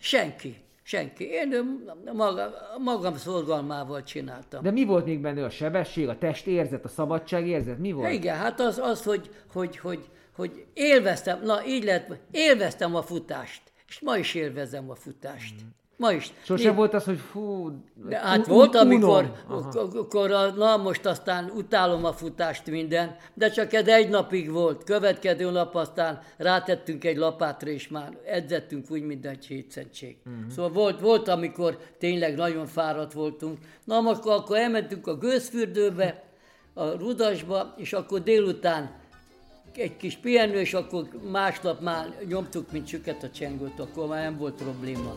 [0.00, 0.56] Senki.
[0.82, 1.24] Senki.
[1.24, 1.48] Én
[2.14, 4.62] magam, magam szorgalmával csináltam.
[4.62, 7.78] De mi volt még benne a sebesség, a testérzet, a szabadságérzet?
[7.78, 8.12] Mi volt?
[8.12, 13.62] Igen, hát az, az hogy, hogy, hogy, hogy élveztem, na így lehet, élveztem a futást.
[13.88, 15.54] És ma is élvezem a futást.
[15.54, 15.66] Mm.
[15.96, 16.32] Ma is.
[16.44, 16.74] Sose Én...
[16.74, 17.70] volt az, hogy fú...
[18.08, 23.86] De hát volt, amikor, akkor, na most aztán utálom a futást minden, de csak ez
[23.86, 24.84] egy napig volt.
[24.84, 30.16] Következő nap aztán rátettünk egy lapátra, és már edzettünk úgy, mint egy hétszentség.
[30.26, 30.50] Uh-huh.
[30.50, 33.58] Szóval volt, volt, amikor tényleg nagyon fáradt voltunk.
[33.84, 36.22] Na most akkor elmentünk a gőzfürdőbe,
[36.74, 39.00] a rudasba, és akkor délután
[39.76, 44.36] egy kis pihenő, és akkor másnap már nyomtuk, mint süket a csengőt, akkor már nem
[44.38, 45.16] volt probléma.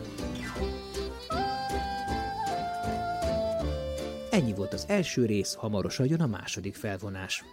[4.30, 7.44] Ennyi volt az első rész, hamarosan jön a második felvonás.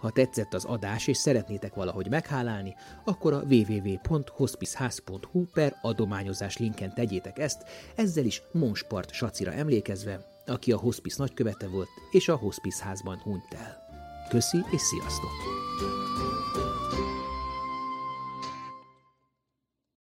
[0.00, 2.74] Ha tetszett az adás és szeretnétek valahogy meghálálni,
[3.04, 7.62] akkor a www.hospiceház.hu per adományozás linken tegyétek ezt,
[7.96, 13.54] ezzel is Monspart Sacira emlékezve, aki a hospice nagykövete volt és a hospice házban hunyt
[13.54, 13.82] el.
[14.28, 15.30] Köszi és sziasztok!